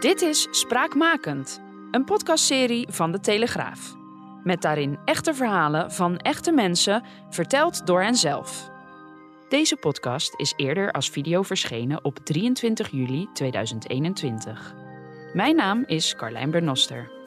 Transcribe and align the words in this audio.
Dit 0.00 0.22
is 0.22 0.46
Spraakmakend, 0.50 1.60
een 1.90 2.04
podcastserie 2.04 2.86
van 2.90 3.12
De 3.12 3.20
Telegraaf. 3.20 3.96
Met 4.42 4.62
daarin 4.62 4.98
echte 5.04 5.34
verhalen 5.34 5.92
van 5.92 6.16
echte 6.16 6.52
mensen, 6.52 7.04
verteld 7.30 7.86
door 7.86 8.02
henzelf. 8.02 8.70
Deze 9.48 9.76
podcast 9.76 10.34
is 10.36 10.52
eerder 10.56 10.92
als 10.92 11.10
video 11.10 11.42
verschenen 11.42 12.04
op 12.04 12.18
23 12.18 12.90
juli 12.90 13.28
2021. 13.32 14.74
Mijn 15.32 15.56
naam 15.56 15.84
is 15.86 16.16
Carlijn 16.16 16.50
Bernoster. 16.50 17.19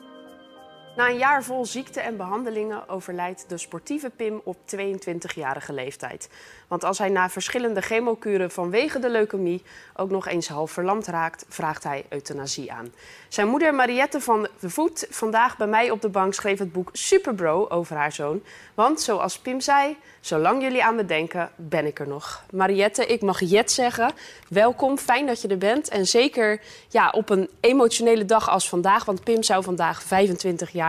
Na 0.96 1.10
een 1.10 1.18
jaar 1.18 1.44
vol 1.44 1.66
ziekte 1.66 2.00
en 2.00 2.18
behandelingen 2.18 2.90
overlijdt 2.90 3.46
de 3.48 3.58
sportieve 3.58 4.10
Pim 4.10 4.42
op 4.44 4.58
22-jarige 4.76 5.74
leeftijd. 5.74 6.30
Want 6.68 6.84
als 6.84 6.98
hij 6.98 7.10
na 7.10 7.30
verschillende 7.30 7.82
chemokuren 7.82 8.52
vanwege 8.52 9.00
de 9.00 9.10
leukemie 9.10 9.64
ook 9.96 10.10
nog 10.10 10.28
eens 10.28 10.48
half 10.48 10.72
verlamd 10.72 11.08
raakt, 11.08 11.46
vraagt 11.50 11.84
hij 11.84 12.06
euthanasie 12.10 12.72
aan. 12.72 12.94
Zijn 13.28 13.48
moeder 13.48 13.74
Mariette 13.76 14.22
van 14.22 14.48
de 14.60 14.70
Voet, 14.70 15.08
vandaag 15.10 15.58
bij 15.58 15.68
mij 15.68 15.92
op 15.92 16.02
de 16.02 16.10
bank, 16.10 16.34
schreef 16.34 16.60
het 16.60 16.72
boek 16.72 16.90
Superbro 16.92 17.68
over 17.70 17.96
haar 17.96 18.12
zoon. 18.12 18.44
Want 18.74 19.02
zoals 19.02 19.40
Pim 19.40 19.62
zei, 19.62 19.98
zolang 20.20 20.62
jullie 20.62 20.84
aan 20.84 20.96
me 20.96 21.06
denken, 21.06 21.50
ben 21.56 21.86
ik 21.86 22.00
er 22.00 22.08
nog. 22.08 22.44
Mariette, 22.52 23.06
ik 23.06 23.22
mag 23.22 23.40
Jet 23.40 23.72
zeggen, 23.72 24.12
welkom, 24.50 24.98
fijn 24.98 25.26
dat 25.26 25.42
je 25.42 25.48
er 25.48 25.58
bent. 25.58 25.90
En 25.90 26.06
zeker 26.08 26.62
ja, 26.90 27.10
op 27.10 27.30
een 27.30 27.50
emotionele 27.60 28.26
dag 28.26 28.50
als 28.50 28.70
vandaag, 28.70 29.06
want 29.06 29.24
Pim 29.24 29.44
zou 29.44 29.64
vandaag 29.64 30.04
25 30.04 30.70
jaar 30.70 30.82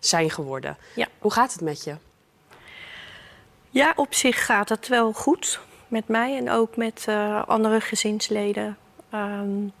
zijn 0.00 0.30
geworden. 0.30 0.76
Ja. 0.94 1.06
Hoe 1.18 1.32
gaat 1.32 1.52
het 1.52 1.60
met 1.60 1.84
je? 1.84 1.96
Ja, 3.70 3.92
op 3.96 4.14
zich 4.14 4.46
gaat 4.46 4.68
het 4.68 4.88
wel 4.88 5.12
goed 5.12 5.60
met 5.88 6.08
mij 6.08 6.36
en 6.36 6.50
ook 6.50 6.76
met 6.76 7.06
uh, 7.08 7.42
andere 7.46 7.80
gezinsleden. 7.80 8.76
Um, 9.14 9.72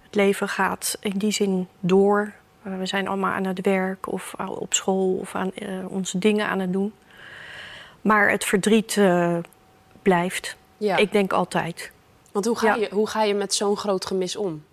het 0.00 0.14
leven 0.14 0.48
gaat 0.48 0.96
in 1.00 1.18
die 1.18 1.30
zin 1.30 1.68
door. 1.80 2.32
Uh, 2.66 2.78
we 2.78 2.86
zijn 2.86 3.08
allemaal 3.08 3.32
aan 3.32 3.44
het 3.44 3.60
werk 3.60 4.12
of 4.12 4.34
op 4.48 4.74
school 4.74 5.16
of 5.16 5.34
aan 5.34 5.50
uh, 5.54 5.90
onze 5.90 6.18
dingen 6.18 6.46
aan 6.46 6.58
het 6.58 6.72
doen. 6.72 6.92
Maar 8.00 8.30
het 8.30 8.44
verdriet 8.44 9.00
blijft. 10.02 10.56
Ja. 10.76 10.96
Ik 10.96 11.12
denk 11.12 11.32
altijd. 11.32 11.90
Want 12.32 12.44
hoe 12.44 12.58
ga, 12.58 12.66
ja. 12.66 12.74
je, 12.74 12.88
hoe 12.92 13.08
ga 13.08 13.22
je 13.22 13.34
met 13.34 13.54
zo'n 13.54 13.76
groot 13.76 14.06
gemis 14.06 14.36
om? 14.36 14.64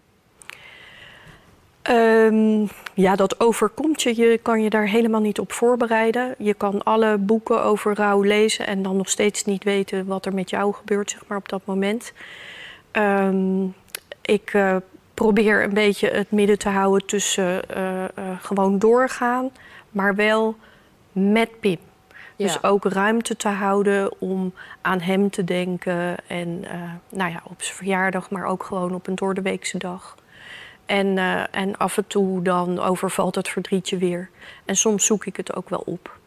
Um, 1.89 2.69
ja, 2.93 3.15
dat 3.15 3.39
overkomt 3.39 4.01
je. 4.01 4.15
Je 4.15 4.37
kan 4.37 4.61
je 4.61 4.69
daar 4.69 4.87
helemaal 4.87 5.21
niet 5.21 5.39
op 5.39 5.51
voorbereiden. 5.51 6.35
Je 6.37 6.53
kan 6.53 6.83
alle 6.83 7.17
boeken 7.17 7.63
over 7.63 7.95
rouw 7.95 8.21
lezen 8.21 8.67
en 8.67 8.83
dan 8.83 8.97
nog 8.97 9.09
steeds 9.09 9.45
niet 9.45 9.63
weten 9.63 10.05
wat 10.05 10.25
er 10.25 10.33
met 10.33 10.49
jou 10.49 10.73
gebeurt, 10.73 11.11
zeg 11.11 11.21
maar, 11.27 11.37
op 11.37 11.49
dat 11.49 11.61
moment. 11.65 12.13
Um, 12.91 13.73
ik 14.21 14.53
uh, 14.53 14.75
probeer 15.13 15.63
een 15.63 15.73
beetje 15.73 16.09
het 16.09 16.31
midden 16.31 16.57
te 16.57 16.69
houden 16.69 17.07
tussen 17.07 17.61
uh, 17.77 18.03
uh, 18.03 18.07
gewoon 18.41 18.79
doorgaan, 18.79 19.49
maar 19.89 20.15
wel 20.15 20.55
met 21.11 21.59
Pim. 21.59 21.79
Ja. 22.35 22.45
Dus 22.45 22.63
ook 22.63 22.85
ruimte 22.85 23.35
te 23.35 23.47
houden 23.47 24.21
om 24.21 24.53
aan 24.81 24.99
hem 24.99 25.29
te 25.29 25.43
denken. 25.43 26.15
En 26.27 26.65
nou 27.09 27.31
ja, 27.31 27.41
op 27.43 27.61
zijn 27.61 27.75
verjaardag, 27.75 28.29
maar 28.29 28.45
ook 28.45 28.63
gewoon 28.63 28.93
op 28.93 29.07
een 29.07 29.15
doordeweekse 29.15 29.77
dag. 29.77 30.15
En, 30.87 31.17
uh, 31.17 31.55
en 31.55 31.77
af 31.77 31.97
en 31.97 32.07
toe 32.07 32.41
dan 32.41 32.79
overvalt 32.79 33.35
het 33.35 33.47
verdrietje 33.47 33.97
weer. 33.97 34.29
En 34.65 34.75
soms 34.75 35.05
zoek 35.05 35.25
ik 35.25 35.37
het 35.37 35.55
ook 35.55 35.69
wel 35.69 35.83
op. 35.85 36.17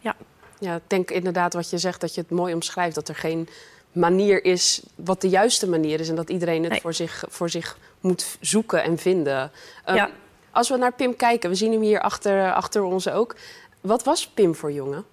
Ja. 0.00 0.16
Ja, 0.58 0.74
ik 0.74 0.82
denk 0.86 1.10
inderdaad 1.10 1.54
wat 1.54 1.70
je 1.70 1.78
zegt, 1.78 2.00
dat 2.00 2.14
je 2.14 2.20
het 2.20 2.30
mooi 2.30 2.54
omschrijft. 2.54 2.94
Dat 2.94 3.08
er 3.08 3.14
geen 3.14 3.48
manier 3.92 4.44
is 4.44 4.82
wat 4.94 5.20
de 5.20 5.28
juiste 5.28 5.68
manier 5.68 6.00
is. 6.00 6.08
En 6.08 6.14
dat 6.14 6.30
iedereen 6.30 6.62
het 6.62 6.70
nee. 6.70 6.80
voor, 6.80 6.94
zich, 6.94 7.24
voor 7.28 7.50
zich 7.50 7.78
moet 8.00 8.36
zoeken 8.40 8.82
en 8.82 8.98
vinden. 8.98 9.50
Um, 9.88 9.94
ja. 9.94 10.10
Als 10.50 10.68
we 10.68 10.76
naar 10.76 10.92
Pim 10.92 11.16
kijken, 11.16 11.50
we 11.50 11.56
zien 11.56 11.72
hem 11.72 11.80
hier 11.80 12.00
achter, 12.00 12.52
achter 12.52 12.82
ons 12.82 13.08
ook. 13.08 13.36
Wat 13.80 14.04
was 14.04 14.28
Pim 14.28 14.54
voor 14.54 14.72
jongen? 14.72 15.04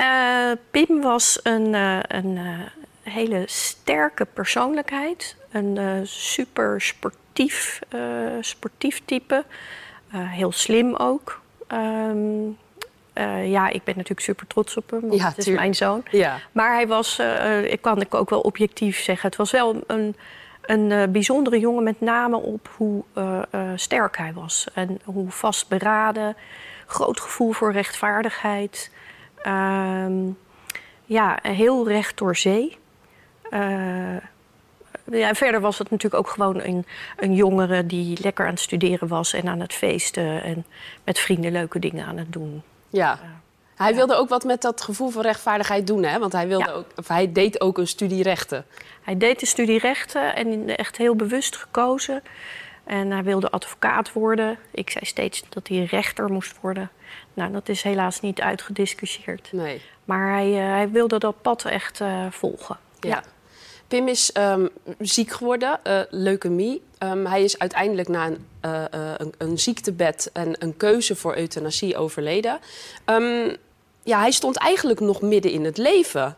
Uh, 0.00 0.52
Pim 0.70 1.00
was 1.00 1.40
een, 1.42 1.72
uh, 1.72 1.98
een 2.02 2.36
uh, 2.36 2.60
hele 3.08 3.42
sterke 3.46 4.24
persoonlijkheid. 4.24 5.36
Een 5.50 6.06
super 6.06 6.80
sportief, 6.80 7.80
sportief 8.40 9.00
type. 9.04 9.44
heel 10.10 10.52
slim 10.52 10.94
ook. 10.94 11.40
Um, 11.72 12.56
uh, 13.18 13.50
ja, 13.50 13.68
ik 13.68 13.84
ben 13.84 13.94
natuurlijk 13.94 14.20
super 14.20 14.46
trots 14.46 14.76
op 14.76 14.90
hem, 14.90 15.00
want 15.00 15.20
ja, 15.20 15.28
het 15.28 15.38
is 15.38 15.46
mijn 15.46 15.74
zoon. 15.74 16.02
Ja. 16.10 16.38
Maar 16.52 16.74
hij 16.74 16.86
was, 16.86 17.20
ik 17.64 17.80
kan 17.80 18.00
ik 18.00 18.14
ook 18.14 18.30
wel 18.30 18.40
objectief 18.40 19.00
zeggen, 19.00 19.28
het 19.28 19.38
was 19.38 19.50
wel 19.50 19.82
een, 19.86 20.16
een 20.62 21.12
bijzondere 21.12 21.58
jongen, 21.58 21.82
met 21.82 22.00
name 22.00 22.36
op 22.36 22.70
hoe 22.76 23.04
sterk 23.74 24.16
hij 24.16 24.32
was. 24.32 24.66
En 24.74 25.00
hoe 25.04 25.30
vastberaden, 25.30 26.36
groot 26.86 27.20
gevoel 27.20 27.52
voor 27.52 27.72
rechtvaardigheid. 27.72 28.90
ja, 31.04 31.38
heel 31.42 31.88
recht 31.88 32.18
door 32.18 32.36
zee. 32.36 32.78
Ja, 35.10 35.34
verder 35.34 35.60
was 35.60 35.78
het 35.78 35.90
natuurlijk 35.90 36.26
ook 36.26 36.30
gewoon 36.30 36.60
een, 36.60 36.86
een 37.16 37.34
jongere 37.34 37.86
die 37.86 38.18
lekker 38.22 38.44
aan 38.44 38.50
het 38.50 38.60
studeren 38.60 39.08
was 39.08 39.32
en 39.32 39.48
aan 39.48 39.60
het 39.60 39.72
feesten 39.72 40.42
en 40.42 40.66
met 41.04 41.18
vrienden 41.18 41.52
leuke 41.52 41.78
dingen 41.78 42.06
aan 42.06 42.16
het 42.16 42.32
doen. 42.32 42.62
Ja. 42.88 43.18
Hij 43.76 43.94
wilde 43.94 44.14
ook 44.14 44.28
wat 44.28 44.44
met 44.44 44.62
dat 44.62 44.80
gevoel 44.82 45.08
van 45.08 45.22
rechtvaardigheid 45.22 45.86
doen, 45.86 46.02
hè? 46.02 46.18
Want 46.18 46.32
hij, 46.32 46.48
wilde 46.48 46.64
Ja. 46.68 46.72
ook, 46.72 46.86
of 46.96 47.08
hij 47.08 47.32
deed 47.32 47.60
ook 47.60 47.78
een 47.78 47.86
studie 47.86 48.22
rechten. 48.22 48.64
Hij 49.02 49.16
deed 49.16 49.40
de 49.40 49.46
studie 49.46 49.78
rechten 49.78 50.36
en 50.36 50.76
echt 50.76 50.96
heel 50.96 51.16
bewust 51.16 51.56
gekozen. 51.56 52.22
En 52.84 53.10
hij 53.10 53.22
wilde 53.22 53.50
advocaat 53.50 54.12
worden. 54.12 54.58
Ik 54.70 54.90
zei 54.90 55.04
steeds 55.04 55.42
dat 55.48 55.68
hij 55.68 55.84
rechter 55.84 56.32
moest 56.32 56.60
worden. 56.60 56.90
Nou, 57.34 57.52
dat 57.52 57.68
is 57.68 57.82
helaas 57.82 58.20
niet 58.20 58.40
uitgediscussieerd. 58.40 59.48
Nee. 59.52 59.82
Maar 60.04 60.32
hij, 60.32 60.52
eh, 60.58 60.70
hij 60.70 60.90
wilde 60.90 61.18
dat 61.18 61.42
pad 61.42 61.64
echt 61.64 62.00
eh, 62.00 62.26
volgen. 62.30 62.76
Ja. 63.00 63.22
Pim 63.88 64.08
is 64.08 64.32
ehm, 64.32 64.66
ziek 64.98 65.30
geworden, 65.30 65.84
eh, 65.84 66.00
leukemie. 66.10 66.82
Ehm, 66.98 67.24
hij 67.24 67.42
is 67.42 67.58
uiteindelijk 67.58 68.08
na 68.08 68.26
een, 68.26 68.46
eh, 68.60 68.84
eh, 68.84 69.14
een, 69.16 69.34
een 69.38 69.58
ziektebed 69.58 70.30
en 70.32 70.56
een 70.58 70.76
keuze 70.76 71.16
voor 71.16 71.36
euthanasie 71.36 71.96
overleden. 71.96 72.58
Ehm, 73.04 73.54
ja, 74.02 74.20
hij 74.20 74.30
stond 74.30 74.56
eigenlijk 74.56 75.00
nog 75.00 75.20
midden 75.20 75.50
in 75.50 75.64
het 75.64 75.76
leven. 75.76 76.36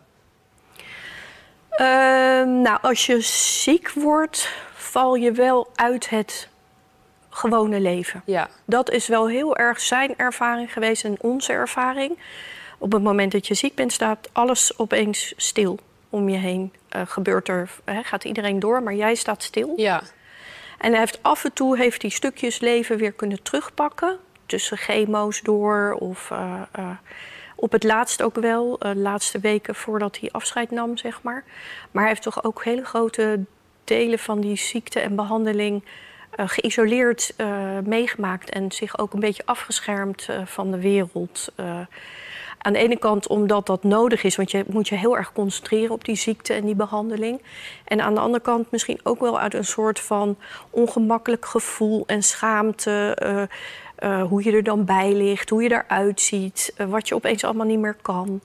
Nou, 2.62 2.78
als 2.82 3.06
je 3.06 3.20
ziek 3.20 3.90
wordt, 3.90 4.52
val 4.74 5.14
je 5.14 5.32
wel 5.32 5.68
uit 5.74 6.08
het 6.08 6.48
gewone 7.28 7.80
leven. 7.80 8.22
Ja, 8.24 8.48
Dat 8.64 8.90
is 8.90 9.06
wel 9.06 9.28
heel 9.28 9.56
erg 9.56 9.80
zijn 9.80 10.14
ervaring 10.16 10.72
geweest 10.72 11.04
en 11.04 11.16
onze 11.20 11.52
ervaring. 11.52 12.18
Op 12.78 12.92
het 12.92 13.02
moment 13.02 13.32
dat 13.32 13.46
je 13.46 13.54
ziek 13.54 13.74
bent, 13.74 13.92
staat 13.92 14.28
alles 14.32 14.78
opeens 14.78 15.32
stil 15.36 15.78
om 16.10 16.28
je 16.28 16.36
heen. 16.36 16.72
Eh, 16.90 17.02
gebeurt 17.06 17.48
er, 17.48 17.70
hè, 17.84 18.02
gaat 18.02 18.24
iedereen 18.24 18.60
door, 18.60 18.82
maar 18.82 18.94
jij 18.94 19.14
staat 19.14 19.42
stil. 19.42 19.72
ja, 19.76 20.02
En 20.78 20.90
hij 20.90 20.98
heeft 20.98 21.22
af 21.22 21.44
en 21.44 21.52
toe 21.52 21.76
heeft 21.76 22.02
hij 22.02 22.10
stukjes 22.10 22.60
leven 22.60 22.96
weer 22.98 23.12
kunnen 23.12 23.42
terugpakken. 23.42 24.18
Tussen 24.46 24.76
chemo's 24.76 25.40
door 25.40 25.96
of 25.98 26.30
eh, 26.30 26.62
eh, 26.72 26.90
op 27.56 27.72
het 27.72 27.84
laatst 27.84 28.22
ook 28.22 28.34
wel. 28.34 28.78
de 28.78 28.96
laatste 28.96 29.38
weken 29.38 29.74
voordat 29.74 30.18
hij 30.18 30.30
afscheid 30.30 30.70
nam, 30.70 30.96
zeg 30.96 31.22
maar. 31.22 31.44
Maar 31.90 32.02
hij 32.02 32.12
heeft 32.12 32.22
toch 32.22 32.44
ook 32.44 32.64
hele 32.64 32.84
grote 32.84 33.44
delen 33.84 34.18
van 34.18 34.40
die 34.40 34.56
ziekte 34.56 35.00
en 35.00 35.16
behandeling... 35.16 35.84
eh, 36.30 36.48
geïsoleerd 36.48 37.34
meegemaakt 37.84 38.50
en 38.50 38.72
zich 38.72 38.98
ook 38.98 39.12
een 39.12 39.20
beetje 39.20 39.46
afgeschermd 39.46 40.28
van 40.44 40.70
de 40.70 40.80
wereld. 40.80 41.52
Aan 42.62 42.72
de 42.72 42.78
ene 42.78 42.96
kant 42.98 43.26
omdat 43.28 43.66
dat 43.66 43.82
nodig 43.82 44.22
is, 44.22 44.36
want 44.36 44.50
je 44.50 44.64
moet 44.66 44.88
je 44.88 44.94
heel 44.94 45.16
erg 45.16 45.32
concentreren 45.32 45.90
op 45.90 46.04
die 46.04 46.16
ziekte 46.16 46.52
en 46.52 46.64
die 46.64 46.74
behandeling. 46.74 47.42
En 47.84 48.00
aan 48.00 48.14
de 48.14 48.20
andere 48.20 48.42
kant 48.42 48.70
misschien 48.70 49.00
ook 49.02 49.20
wel 49.20 49.38
uit 49.40 49.54
een 49.54 49.64
soort 49.64 50.00
van 50.00 50.36
ongemakkelijk 50.70 51.46
gevoel 51.46 52.04
en 52.06 52.22
schaamte. 52.22 53.14
eh, 53.14 53.42
eh, 53.94 54.26
hoe 54.28 54.44
je 54.44 54.52
er 54.52 54.62
dan 54.62 54.84
bij 54.84 55.12
ligt, 55.12 55.50
hoe 55.50 55.62
je 55.62 55.70
eruit 55.72 56.20
ziet, 56.20 56.72
eh, 56.76 56.86
wat 56.86 57.08
je 57.08 57.14
opeens 57.14 57.44
allemaal 57.44 57.66
niet 57.66 57.78
meer 57.78 57.96
kan. 58.02 58.40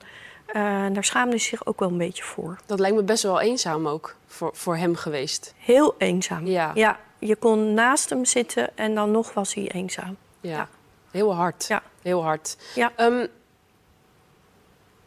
Daar 0.92 1.04
schaamde 1.04 1.30
hij 1.30 1.38
zich 1.38 1.66
ook 1.66 1.78
wel 1.80 1.88
een 1.88 1.98
beetje 1.98 2.22
voor. 2.22 2.58
Dat 2.66 2.80
lijkt 2.80 2.96
me 2.96 3.02
best 3.02 3.22
wel 3.22 3.40
eenzaam 3.40 3.88
ook 3.88 4.14
voor, 4.26 4.50
voor 4.54 4.76
hem 4.76 4.94
geweest. 4.96 5.54
Heel 5.58 5.94
eenzaam. 5.98 6.46
Ja. 6.46 6.70
ja. 6.74 6.98
Je 7.18 7.36
kon 7.36 7.74
naast 7.74 8.10
hem 8.10 8.24
zitten 8.24 8.70
en 8.74 8.94
dan 8.94 9.10
nog 9.10 9.32
was 9.34 9.54
hij 9.54 9.70
eenzaam. 9.70 10.16
Ja. 10.40 10.50
Ja. 10.50 10.68
Heel 11.10 11.34
hard. 11.34 11.66
Ja. 11.68 11.82
Heel 12.02 12.22
hard. 12.22 12.56
Ja. 12.74 12.92
Ehm, 12.96 13.26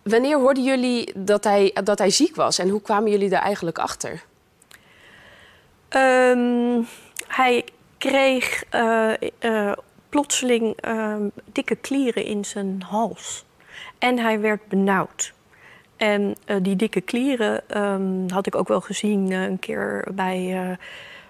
wanneer 0.10 0.38
hoorden 0.38 0.64
jullie 0.64 1.12
dat 1.16 1.44
hij, 1.44 1.76
dat 1.84 1.98
hij 2.00 2.10
ziek 2.10 2.36
was 2.36 2.60
en 2.60 2.70
hoe 2.70 2.82
kwamen 2.82 3.12
jullie 3.12 3.30
daar 3.30 3.42
eigenlijk 3.42 3.78
achter? 3.80 4.24
Ehm, 5.90 6.82
hij 7.28 7.66
kreeg 7.98 8.64
eh, 8.70 9.14
eh, 9.40 9.72
plotseling 10.10 10.76
ehm, 10.82 11.28
dikke 11.52 11.76
klieren 11.76 12.24
in 12.24 12.46
zijn 12.46 12.84
hals. 12.88 13.46
En 13.98 14.20
hij 14.20 14.40
werd 14.40 14.68
benauwd. 14.68 15.34
En 15.98 16.36
eh, 16.46 16.56
die 16.62 16.76
dikke 16.76 17.02
klieren 17.02 17.70
ehm, 17.70 18.30
had 18.30 18.48
ik 18.48 18.56
ook 18.56 18.68
wel 18.68 18.82
gezien 18.82 19.32
een 19.32 19.60
keer 19.60 20.08
bij 20.12 20.78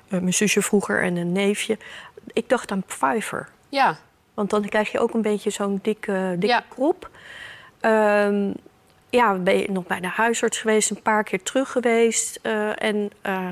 mijn 0.08 0.34
zusje 0.34 0.62
vroeger 0.62 1.04
en 1.04 1.16
een 1.16 1.32
neefje. 1.32 1.78
Ik 2.34 2.50
dacht 2.50 2.72
aan 2.72 2.84
Pfeiffer. 2.84 3.50
Ja. 3.70 3.98
Want 4.34 4.50
dan 4.50 4.70
krijg 4.70 4.92
je 4.92 5.00
ook 5.00 5.14
een 5.14 5.22
beetje 5.22 5.50
zo'n 5.50 5.80
dikke, 5.82 6.36
dikke 6.40 6.56
Ja. 6.56 6.64
krop. 6.70 7.10
Ja, 9.10 9.34
ben 9.34 9.58
je 9.58 9.72
nog 9.72 9.88
bij 9.88 10.00
de 10.00 10.08
huisarts 10.08 10.58
geweest, 10.58 10.90
een 10.90 11.02
paar 11.02 11.24
keer 11.24 11.44
terug 11.44 11.72
geweest. 11.72 12.40
eh, 12.42 12.84
en 12.84 13.12
eh, 13.22 13.50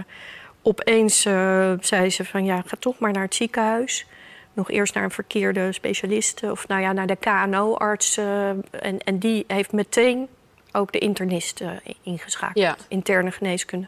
opeens 0.61 1.25
eh, 1.25 1.71
zei 1.79 2.09
ze 2.09 2.25
van 2.25 2.45
ja, 2.45 2.63
ga 2.65 2.75
toch 2.79 2.99
maar 2.99 3.11
naar 3.11 3.23
het 3.23 3.35
ziekenhuis. 3.35 4.05
Nog 4.53 4.69
eerst 4.69 4.93
naar 4.93 5.03
een 5.03 5.11
verkeerde 5.11 5.71
specialist, 5.71 6.43
of 6.43 6.67
nou 6.67 6.81
ja, 6.81 6.91
naar 6.91 7.07
de 7.07 7.15
KNO-arts. 7.15 8.17
en, 8.17 8.63
en 9.03 9.19
die 9.19 9.43
heeft 9.47 9.71
meteen 9.71 10.27
ook 10.71 10.91
de 10.91 10.99
internist 10.99 11.63
ingeschakeld. 12.01 12.57
Ja. 12.57 12.77
Interne 12.87 13.31
geneeskunde. 13.31 13.87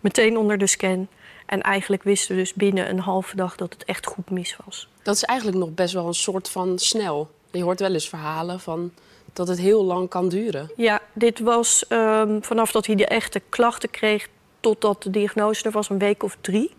Meteen 0.00 0.36
onder 0.36 0.58
de 0.58 0.66
scan. 0.66 1.08
En 1.46 1.62
eigenlijk 1.62 2.02
wisten 2.02 2.34
we 2.34 2.40
dus 2.40 2.54
binnen 2.54 2.90
een 2.90 2.98
halve 2.98 3.36
dag 3.36 3.56
dat 3.56 3.72
het 3.72 3.84
echt 3.84 4.06
goed 4.06 4.30
mis 4.30 4.56
was. 4.64 4.88
Dat 5.02 5.14
is 5.14 5.24
eigenlijk 5.24 5.58
nog 5.58 5.74
best 5.74 5.94
wel 5.94 6.06
een 6.06 6.14
soort 6.14 6.48
van 6.48 6.78
snel. 6.78 7.30
Je 7.50 7.62
hoort 7.62 7.80
wel 7.80 7.92
eens 7.92 8.08
verhalen 8.08 8.60
van 8.60 8.92
dat 9.32 9.48
het 9.48 9.58
heel 9.58 9.84
lang 9.84 10.08
kan 10.08 10.28
duren. 10.28 10.70
Ja, 10.76 11.00
dit 11.14 11.38
was 11.40 11.86
ehm, 11.86 12.40
vanaf 12.40 12.72
dat 12.72 12.86
hij 12.86 12.94
de 12.94 13.06
echte 13.06 13.40
klachten 13.48 13.90
kreeg 13.90 14.28
totdat 14.60 15.02
de 15.02 15.10
diagnose 15.10 15.64
er 15.64 15.70
was, 15.70 15.88
een 15.88 15.98
week 15.98 16.22
of 16.22 16.36
drie. 16.40 16.74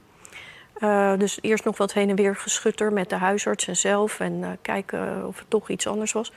Eh, 0.76 1.18
dus 1.18 1.38
eerst 1.42 1.64
nog 1.64 1.78
wat 1.78 1.94
heen 1.94 2.10
en 2.10 2.16
weer 2.16 2.36
geschutter 2.36 2.94
met 2.94 3.10
de 3.10 3.16
huisarts 3.16 3.68
en 3.68 3.78
zelf 3.78 4.20
en 4.20 4.44
eh, 4.44 4.50
kijken 4.62 5.28
of 5.28 5.38
het 5.40 5.50
toch 5.50 5.70
iets 5.70 5.88
anders 5.88 6.12
was. 6.12 6.32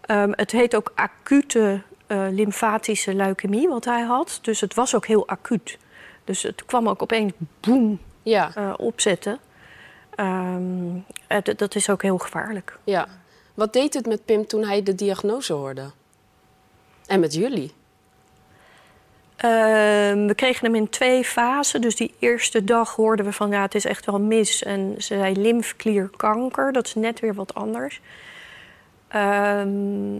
Ehm, 0.00 0.30
het 0.32 0.50
heet 0.50 0.76
ook 0.76 0.92
acute 0.94 1.82
eh, 2.06 2.26
lymfatische 2.30 3.14
leukemie, 3.14 3.68
wat 3.68 3.84
hij 3.84 4.02
had. 4.02 4.38
Dus 4.42 4.60
het 4.60 4.74
was 4.74 4.94
ook 4.94 5.06
heel 5.06 5.28
acuut. 5.28 5.78
Dus 6.24 6.42
het 6.42 6.64
kwam 6.64 6.88
ook 6.88 7.02
opeens 7.02 7.32
boem 7.60 8.00
Ja, 8.22 8.50
eh, 8.54 8.72
opzetten. 8.76 9.38
Ehm, 10.14 10.88
het- 11.26 11.54
dat 11.58 11.74
is 11.74 11.90
ook 11.90 12.02
heel 12.02 12.18
gevaarlijk. 12.18 12.78
ja. 12.84 13.06
Wat 13.54 13.72
deed 13.72 13.94
het 13.94 14.06
met 14.06 14.24
Pim 14.24 14.46
toen 14.46 14.64
hij 14.64 14.82
de 14.82 14.94
diagnose 14.94 15.52
hoorde? 15.52 15.90
En 17.06 17.20
met 17.20 17.34
jullie? 17.34 17.72
Ehm, 19.36 20.26
we 20.26 20.32
kregen 20.34 20.66
hem 20.66 20.74
in 20.74 20.88
twee 20.88 21.24
fasen. 21.24 21.80
Dus 21.80 21.96
die 21.96 22.14
eerste 22.18 22.64
dag 22.64 22.94
hoorden 22.94 23.24
we 23.24 23.32
van 23.32 23.50
ja, 23.50 23.62
het 23.62 23.74
is 23.74 23.84
echt 23.84 24.06
wel 24.06 24.20
mis. 24.20 24.62
En 24.62 24.94
ze 24.98 25.16
zei 25.16 25.36
lymfklierkanker, 25.36 26.72
dat 26.72 26.86
is 26.86 26.94
net 26.94 27.20
weer 27.20 27.34
wat 27.34 27.54
anders. 27.54 28.00
Ehm, 29.08 30.18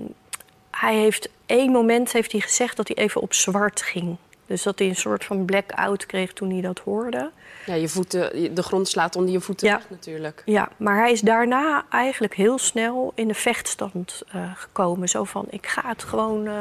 hij 0.71 0.95
heeft 0.95 1.29
één 1.47 1.73
moment 1.73 2.13
heeft 2.13 2.33
hij 2.33 2.41
gezegd 2.41 2.77
dat 2.77 2.89
hij 2.89 2.97
even 2.97 3.21
op 3.21 3.35
zwart 3.35 3.83
ging. 3.83 4.17
Dus 4.47 4.63
dat 4.63 4.79
hij 4.79 4.89
een 4.89 4.97
soort 4.97 5.25
van 5.25 5.45
blackout 5.45 6.07
kreeg 6.07 6.33
toen 6.33 6.51
hij 6.51 6.61
dat 6.61 6.79
hoorde. 6.79 7.31
Ja, 7.67 7.75
je 7.75 7.89
voeten, 7.89 8.55
de 8.55 8.63
grond 8.63 8.89
slaat 8.89 9.17
onder 9.17 9.33
je 9.33 9.41
voeten 9.41 9.69
Ja. 9.69 9.81
natuurlijk. 9.89 10.43
Ja, 10.45 10.69
maar 10.77 10.97
hij 10.99 11.13
is 11.13 11.21
daarna 11.21 11.85
eigenlijk 11.91 12.35
heel 12.35 12.59
snel 12.59 13.13
in 13.15 13.29
de 13.29 13.35
vechtstand 13.35 14.23
eh, 14.33 14.53
gekomen. 14.55 15.09
Zo 15.09 15.25
van, 15.25 15.47
ik 15.51 15.67
ga 15.67 15.83
het 15.89 16.03
gewoon 16.05 16.47
eh 16.47 16.53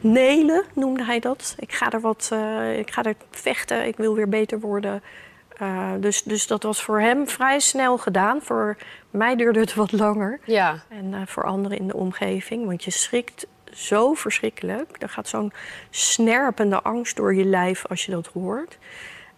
nelen, 0.00 0.64
noemde 0.74 1.04
hij 1.04 1.18
dat. 1.20 1.54
Ik 1.58 1.72
ga 1.72 1.90
er 1.90 2.00
wat, 2.00 2.28
eh, 2.32 2.78
ik 2.78 2.90
ga 2.90 3.02
er 3.02 3.14
vechten, 3.30 3.86
ik 3.86 3.96
wil 3.96 4.14
weer 4.14 4.28
beter 4.28 4.60
worden. 4.60 5.02
Dus, 6.00 6.22
dus 6.22 6.46
dat 6.46 6.62
was 6.62 6.82
voor 6.82 7.00
hem 7.00 7.28
vrij 7.28 7.58
snel 7.60 7.98
gedaan. 7.98 8.42
Voor 8.42 8.76
mij 9.10 9.36
duurde 9.36 9.60
het 9.60 9.74
wat 9.74 9.92
langer. 9.92 10.40
Ja, 10.44 10.82
En 10.88 11.26
voor 11.26 11.44
anderen 11.44 11.78
in 11.78 11.86
de 11.86 11.94
omgeving. 11.96 12.66
Want 12.66 12.84
je 12.84 12.90
schrikt 12.90 13.46
zo 13.78 14.14
verschrikkelijk. 14.14 14.96
Er 14.98 15.08
gaat 15.08 15.28
zo'n 15.28 15.52
snerpende 15.90 16.82
angst 16.82 17.16
door 17.16 17.34
je 17.34 17.44
lijf 17.44 17.86
als 17.86 18.04
je 18.04 18.10
dat 18.10 18.26
hoort. 18.26 18.78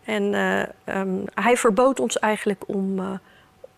En 0.05 0.35
eh, 0.35 0.63
ehm, 0.85 1.25
hij 1.35 1.57
verbood 1.57 2.01
ons 2.01 2.19
eigenlijk 2.19 2.63
om, 2.67 2.99
eh, 2.99 3.11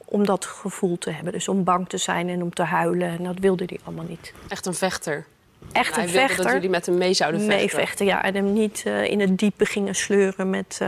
om 0.04 0.26
dat 0.26 0.44
gevoel 0.44 0.98
te 0.98 1.10
hebben. 1.10 1.32
Dus 1.32 1.48
om 1.48 1.64
bang 1.64 1.88
te 1.88 1.96
zijn 1.96 2.28
en 2.28 2.42
om 2.42 2.54
te 2.54 2.62
huilen. 2.62 3.08
En 3.08 3.24
dat 3.24 3.38
wilde 3.38 3.64
hij 3.66 3.78
allemaal 3.84 4.06
niet. 4.08 4.32
echt 4.48 4.66
een 4.66 4.74
vechter. 4.74 5.26
Echt 5.72 5.94
hij 5.94 6.04
een 6.04 6.10
wilde 6.10 6.26
vechter. 6.26 6.44
dat 6.44 6.52
jullie 6.52 6.70
met 6.70 6.86
hem 6.86 6.98
mee 6.98 7.14
zouden 7.14 7.40
vechten. 7.40 7.58
Meevechten, 7.58 8.06
ja. 8.06 8.22
En 8.22 8.34
hem 8.34 8.52
niet 8.52 8.82
eh, 8.86 9.04
in 9.10 9.20
het 9.20 9.38
diepe 9.38 9.66
gingen 9.66 9.94
sleuren 9.94 10.50
met 10.50 10.80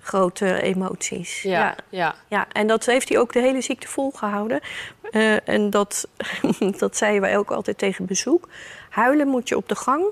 grote 0.00 0.62
emoties. 0.62 1.42
Ja, 1.42 1.76
ja. 1.88 2.14
Ja, 2.28 2.46
en 2.52 2.66
dat 2.66 2.86
heeft 2.86 3.08
hij 3.08 3.18
ook 3.18 3.32
de 3.32 3.40
hele 3.40 3.60
ziekte 3.60 3.88
volgehouden. 3.88 4.60
Eh, 5.10 5.48
en 5.48 5.70
dat, 5.70 6.08
dat 6.78 6.96
zeiden 6.96 7.20
wij 7.20 7.38
ook 7.38 7.50
altijd 7.50 7.78
tegen 7.78 8.06
bezoek. 8.06 8.48
Huilen 8.96 9.28
moet 9.28 9.48
je 9.48 9.56
op 9.56 9.68
de 9.68 9.74
gang. 9.74 10.04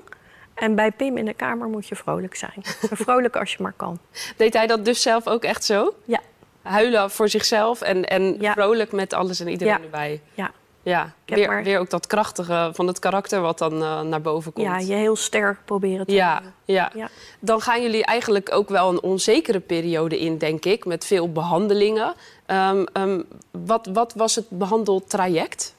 En 0.53 0.75
bij 0.75 0.91
Pim 0.91 1.17
in 1.17 1.25
de 1.25 1.33
kamer 1.33 1.67
moet 1.67 1.87
je 1.87 1.95
vrolijk 1.95 2.35
zijn. 2.35 2.53
Vrolijk 3.05 3.35
als 3.35 3.51
je 3.53 3.63
maar 3.63 3.73
kan. 3.75 3.99
Deed 4.37 4.53
hij 4.53 4.67
dat 4.67 4.85
dus 4.85 5.01
zelf 5.01 5.27
ook 5.27 5.43
echt 5.43 5.63
zo? 5.63 5.93
Ja, 6.03 6.19
Huilen 6.61 7.11
voor 7.11 7.29
zichzelf 7.29 7.81
en, 7.81 8.05
en 8.05 8.35
Ja. 8.39 8.51
vrolijk 8.51 8.91
met 8.91 9.13
alles 9.13 9.39
en 9.39 9.47
iedereen 9.47 9.73
Ja. 9.77 9.81
erbij. 9.83 10.21
ja. 10.33 10.51
Ja, 10.83 11.13
weer, 11.25 11.47
maar- 11.47 11.63
weer 11.63 11.79
ook 11.79 11.89
dat 11.89 12.07
krachtige 12.07 12.69
van 12.73 12.87
het 12.87 12.99
karakter 12.99 13.41
wat 13.41 13.57
dan 13.57 13.81
eh, 13.81 14.01
naar 14.01 14.21
boven 14.21 14.53
komt. 14.53 14.65
ja 14.67 14.77
je 14.77 14.93
heel 14.93 15.15
sterk 15.15 15.57
proberen 15.65 16.05
te 16.05 16.13
ja, 16.13 16.41
ja. 16.65 16.91
Ja. 16.95 17.09
Dan 17.39 17.61
gaan 17.61 17.81
jullie 17.81 18.05
eigenlijk 18.05 18.51
ook 18.53 18.69
wel 18.69 18.89
een 18.89 19.01
onzekere 19.01 19.59
periode 19.59 20.19
in, 20.19 20.37
denk 20.37 20.65
ik, 20.65 20.85
met 20.85 21.05
veel 21.05 21.31
behandelingen. 21.31 22.13
Ehm, 22.45 22.83
ehm, 22.93 23.21
wat, 23.51 23.89
wat 23.93 24.13
was 24.13 24.35
het 24.35 24.45
behandeltraject? 24.49 25.75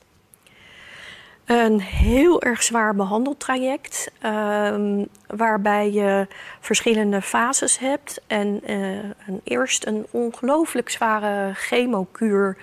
Een 1.46 1.80
heel 1.80 2.42
erg 2.42 2.62
zwaar 2.62 2.94
behandeltraject. 2.94 4.10
ehm, 4.20 5.04
waarbij 5.26 5.92
je 5.92 6.26
verschillende 6.60 7.22
fases 7.22 7.78
hebt. 7.78 8.20
En 8.26 8.60
eh, 8.64 8.78
een, 9.26 9.40
eerst 9.44 9.86
een 9.86 10.06
ongelooflijk 10.10 10.90
zware 10.90 11.54
chemokuur 11.54 12.56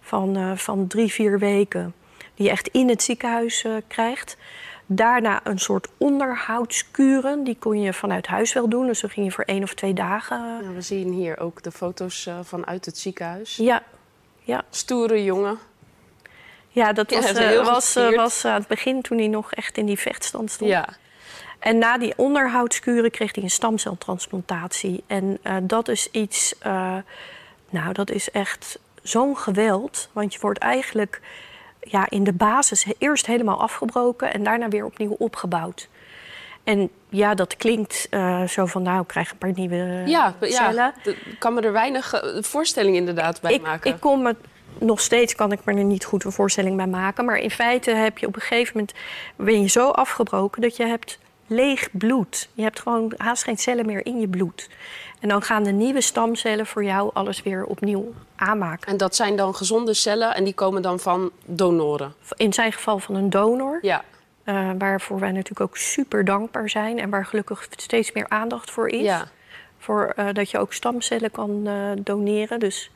van, 0.00 0.36
eh, 0.36 0.56
van 0.56 0.86
drie, 0.86 1.12
vier 1.12 1.38
weken. 1.38 1.94
Die 2.34 2.46
je 2.46 2.52
echt 2.52 2.68
in 2.68 2.88
het 2.88 3.02
ziekenhuis 3.02 3.64
eh, 3.64 3.72
krijgt. 3.86 4.36
Daarna 4.86 5.40
een 5.44 5.58
soort 5.58 5.88
onderhoudskuren. 5.96 7.44
Die 7.44 7.56
kon 7.58 7.80
je 7.80 7.92
vanuit 7.92 8.26
huis 8.26 8.52
wel 8.52 8.68
doen. 8.68 8.86
Dus 8.86 9.00
dan 9.00 9.10
ging 9.10 9.26
je 9.26 9.32
voor 9.32 9.44
één 9.44 9.62
of 9.62 9.74
twee 9.74 9.94
dagen. 9.94 10.40
Nou, 10.40 10.74
we 10.74 10.80
zien 10.80 11.12
hier 11.12 11.40
ook 11.40 11.62
de 11.62 11.72
foto's 11.72 12.30
vanuit 12.42 12.84
het 12.84 12.98
ziekenhuis. 12.98 13.56
Ja, 13.56 13.82
ja. 14.40 14.64
Stoere 14.70 15.24
jongen. 15.24 15.58
Ja 16.78 16.92
dat 16.92 17.10
Ja, 17.10 17.20
was, 17.20 17.32
eh, 17.36 17.64
was, 17.64 17.96
eh, 17.96 18.16
was 18.16 18.44
aan 18.44 18.58
het 18.58 18.66
begin 18.68 19.02
toen 19.02 19.18
hij 19.18 19.26
nog 19.26 19.52
echt 19.52 19.76
in 19.76 19.86
die 19.86 19.98
vechtstand 19.98 20.50
stond. 20.50 20.70
Ja. 20.70 20.88
En 21.58 21.78
na 21.78 21.98
die 21.98 22.12
onderhoudskuren 22.16 23.10
kreeg 23.10 23.34
hij 23.34 23.42
een 23.44 23.50
stamceltransplantatie. 23.50 25.04
En 25.06 25.38
eh, 25.42 25.56
dat 25.62 25.88
is 25.88 26.10
iets, 26.10 26.54
nou, 27.70 27.92
dat 27.92 28.10
is 28.10 28.30
echt 28.30 28.78
zo'n 29.02 29.36
geweld. 29.36 30.08
Want 30.12 30.32
je 30.32 30.40
wordt 30.40 30.58
eigenlijk 30.58 31.20
ja, 31.80 32.06
in 32.08 32.24
de 32.24 32.32
basis 32.32 32.86
eerst 32.98 33.26
helemaal 33.26 33.60
afgebroken 33.60 34.32
en 34.32 34.42
daarna 34.42 34.68
weer 34.68 34.84
opnieuw 34.84 35.14
opgebouwd. 35.18 35.88
En 36.64 36.90
ja, 37.08 37.34
dat 37.34 37.56
klinkt 37.56 38.08
zo 38.48 38.66
van, 38.66 38.82
nou, 38.82 39.00
ik 39.00 39.06
krijg 39.06 39.30
een 39.30 39.38
paar 39.38 39.52
nieuwe 39.54 40.02
Ja, 40.06 40.34
cellen. 40.40 40.74
ja, 40.74 40.94
ik 41.04 41.36
kan 41.38 41.54
me 41.54 41.60
er 41.60 41.72
weinig 41.72 42.22
voorstelling 42.40 42.96
inderdaad 42.96 43.40
bij 43.40 43.52
ik, 43.52 43.62
maken. 43.62 43.90
ik 43.90 44.00
kon 44.00 44.22
me 44.22 44.36
nog 44.80 45.00
steeds 45.00 45.34
kan 45.34 45.52
ik 45.52 45.64
me 45.64 45.74
er 45.74 45.84
niet 45.84 46.04
goed 46.04 46.24
een 46.24 46.32
voorstelling 46.32 46.76
bij 46.76 46.86
maken. 46.86 47.24
Maar 47.24 47.36
in 47.36 47.50
feite 47.50 47.90
heb 47.90 48.18
je 48.18 48.26
op 48.26 48.34
een 48.34 48.40
gegeven 48.40 48.72
moment 48.74 48.96
ben 49.36 49.60
je 49.62 49.68
zo 49.68 49.88
afgebroken 49.88 50.62
dat 50.62 50.76
je 50.76 50.84
hebt 50.86 51.18
leeg 51.46 51.88
bloed. 51.92 52.48
Je 52.54 52.62
hebt 52.62 52.80
gewoon 52.80 53.12
haast 53.16 53.44
geen 53.44 53.56
cellen 53.56 53.86
meer 53.86 54.06
in 54.06 54.20
je 54.20 54.28
bloed. 54.28 54.68
En 55.20 55.28
dan 55.28 55.42
gaan 55.42 55.62
de 55.62 55.70
nieuwe 55.70 56.00
stamcellen 56.00 56.66
voor 56.66 56.84
jou 56.84 57.10
alles 57.12 57.42
weer 57.42 57.64
opnieuw 57.64 58.12
aanmaken. 58.36 58.88
En 58.88 58.96
dat 58.96 59.16
zijn 59.16 59.36
dan 59.36 59.54
gezonde 59.54 59.94
cellen 59.94 60.34
en 60.34 60.44
die 60.44 60.54
komen 60.54 60.82
dan 60.82 61.00
van 61.00 61.30
donoren. 61.44 62.14
In 62.36 62.52
zijn 62.52 62.72
geval 62.72 62.98
van 62.98 63.14
een 63.14 63.30
donor, 63.30 63.78
Ja, 63.82 64.04
eh, 64.44 64.70
waarvoor 64.78 65.20
wij 65.20 65.32
natuurlijk 65.32 65.60
ook 65.60 65.76
super 65.76 66.24
dankbaar 66.24 66.70
zijn 66.70 66.98
en 66.98 67.10
waar 67.10 67.26
gelukkig 67.26 67.68
steeds 67.76 68.12
meer 68.12 68.28
aandacht 68.28 68.70
voor 68.70 68.88
is. 68.88 69.02
ja. 69.02 69.28
Voor 69.78 70.12
eh, 70.16 70.26
dat 70.32 70.50
je 70.50 70.58
ook 70.58 70.72
stamcellen 70.72 71.30
kan 71.30 71.66
eh, 71.66 71.74
doneren. 71.98 72.60
Dus 72.60 72.90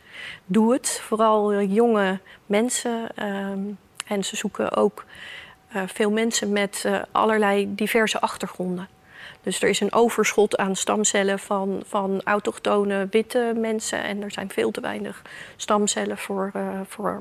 doe 0.45 0.73
het. 0.73 1.01
Vooral 1.03 1.53
eh, 1.53 1.75
jonge 1.75 2.19
mensen. 2.47 3.07
ehm, 3.15 3.61
en 4.07 4.25
ze 4.25 4.37
zoeken 4.37 4.77
ook 4.77 5.05
veel 5.87 6.11
mensen 6.11 6.53
met 6.53 6.87
allerlei 7.13 7.75
diverse 7.75 8.21
achtergronden. 8.21 8.89
Dus 9.43 9.63
er 9.63 9.69
is 9.69 9.81
een 9.81 9.93
overschot 9.93 10.57
aan 10.57 10.77
stamcellen 10.77 11.39
van, 11.39 11.83
van 11.87 12.21
autochtone 12.25 13.07
witte 13.11 13.53
mensen. 13.57 14.03
En 14.03 14.23
er 14.23 14.31
zijn 14.31 14.51
veel 14.51 14.71
te 14.71 14.81
weinig 14.81 15.23
stamcellen 15.57 16.19
voor, 16.19 16.53
voor 16.89 17.21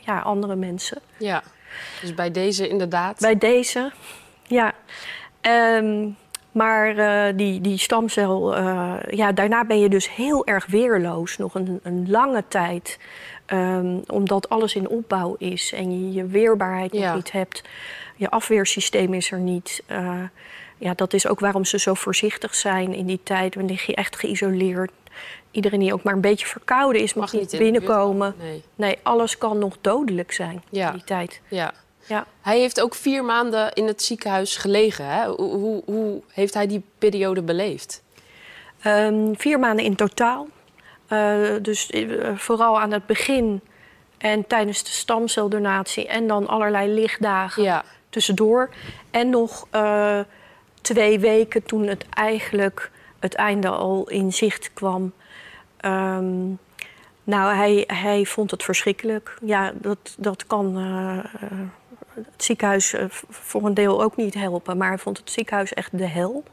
ja, 0.00 0.18
andere 0.20 0.56
mensen. 0.56 0.98
Ja, 1.16 1.42
dus 2.00 2.14
bij 2.14 2.30
deze 2.30 2.68
inderdaad. 2.68 3.20
Bij 3.20 3.38
deze, 3.38 3.92
ja. 4.46 4.74
Um, 5.76 6.16
maar 6.58 6.96
uh, 6.96 7.36
die, 7.36 7.60
die 7.60 7.78
stamcel, 7.78 8.58
uh, 8.58 8.94
ja, 9.10 9.32
daarna 9.32 9.64
ben 9.64 9.80
je 9.80 9.88
dus 9.88 10.14
heel 10.14 10.46
erg 10.46 10.66
weerloos, 10.66 11.36
nog 11.36 11.54
een, 11.54 11.80
een 11.82 12.10
lange 12.10 12.44
tijd. 12.48 12.98
Um, 13.52 14.02
omdat 14.06 14.48
alles 14.48 14.74
in 14.74 14.88
opbouw 14.88 15.36
is 15.38 15.72
en 15.72 15.92
je 15.92 16.12
je 16.12 16.26
weerbaarheid 16.26 16.92
nog 16.92 17.14
niet 17.14 17.32
hebt. 17.32 17.62
Je 18.16 18.30
afweersysteem 18.30 19.14
is 19.14 19.30
er 19.30 19.38
niet. 19.38 19.82
Uh, 19.90 20.20
ja, 20.78 20.94
dat 20.94 21.12
is 21.12 21.26
ook 21.26 21.40
waarom 21.40 21.64
ze 21.64 21.78
zo 21.78 21.94
voorzichtig 21.94 22.54
zijn 22.54 22.94
in 22.94 23.06
die 23.06 23.20
tijd. 23.22 23.52
Dan 23.52 23.66
lig 23.66 23.86
je 23.86 23.94
echt 23.94 24.16
geïsoleerd. 24.16 24.90
Iedereen 25.50 25.80
die 25.80 25.92
ook 25.92 26.02
maar 26.02 26.14
een 26.14 26.20
beetje 26.20 26.46
verkouden 26.46 27.02
is, 27.02 27.14
mag, 27.14 27.32
mag 27.32 27.40
niet 27.40 27.58
binnenkomen. 27.58 28.34
Nee. 28.38 28.62
nee. 28.74 28.98
alles 29.02 29.38
kan 29.38 29.58
nog 29.58 29.76
dodelijk 29.80 30.32
zijn 30.32 30.62
ja. 30.70 30.86
in 30.86 30.92
die 30.92 31.04
tijd. 31.04 31.40
Ja. 31.48 31.72
Ja. 32.08 32.26
Hij 32.40 32.58
heeft 32.58 32.80
ook 32.80 32.94
vier 32.94 33.24
maanden 33.24 33.72
in 33.72 33.86
het 33.86 34.02
ziekenhuis 34.02 34.56
gelegen. 34.56 35.06
Hè? 35.06 35.26
Hoe, 35.26 35.56
hoe, 35.56 35.82
hoe, 35.84 36.22
heeft 36.32 36.54
hij 36.54 36.66
die 36.66 36.82
periode 36.98 37.42
beleefd? 37.42 38.02
Um, 38.86 39.38
vier 39.38 39.58
maanden 39.58 39.84
in 39.84 39.96
totaal. 39.96 40.48
Uh, 41.08 41.54
dus 41.62 41.90
uh, 41.90 42.36
vooral 42.36 42.80
aan 42.80 42.92
het 42.92 43.06
begin 43.06 43.60
en 44.18 44.46
tijdens 44.46 44.84
de 44.84 44.90
stamceldonatie. 44.90 46.06
En 46.06 46.26
dan 46.26 46.46
allerlei 46.46 46.92
lichtdagen 46.92 47.62
ja. 47.62 47.84
tussendoor. 48.08 48.70
En 49.10 49.30
nog 49.30 49.66
uh, 49.72 50.20
twee 50.80 51.18
weken 51.18 51.62
toen 51.62 51.86
het 51.86 52.04
eigenlijk 52.10 52.90
het 53.18 53.34
einde 53.34 53.68
al 53.68 54.08
in 54.08 54.32
zicht 54.32 54.70
kwam. 54.72 55.12
Um, 55.84 56.58
nou, 57.24 57.54
hij, 57.54 57.84
hij 57.86 58.24
vond 58.24 58.50
het 58.50 58.62
verschrikkelijk. 58.62 59.38
Ja, 59.44 59.72
dat, 59.74 60.14
dat 60.18 60.46
kan 60.46 60.76
het 62.32 62.44
ziekenhuis 62.44 62.92
eh, 62.92 63.04
voor 63.28 63.64
een 63.64 63.74
deel 63.74 64.02
ook 64.02 64.16
niet 64.16 64.34
helpen. 64.34 64.76
Maar 64.76 64.88
hij 64.88 64.98
vond 64.98 65.18
het 65.18 65.30
ziekenhuis 65.30 65.74
echt 65.74 65.98
de 65.98 66.06
hel. 66.06 66.44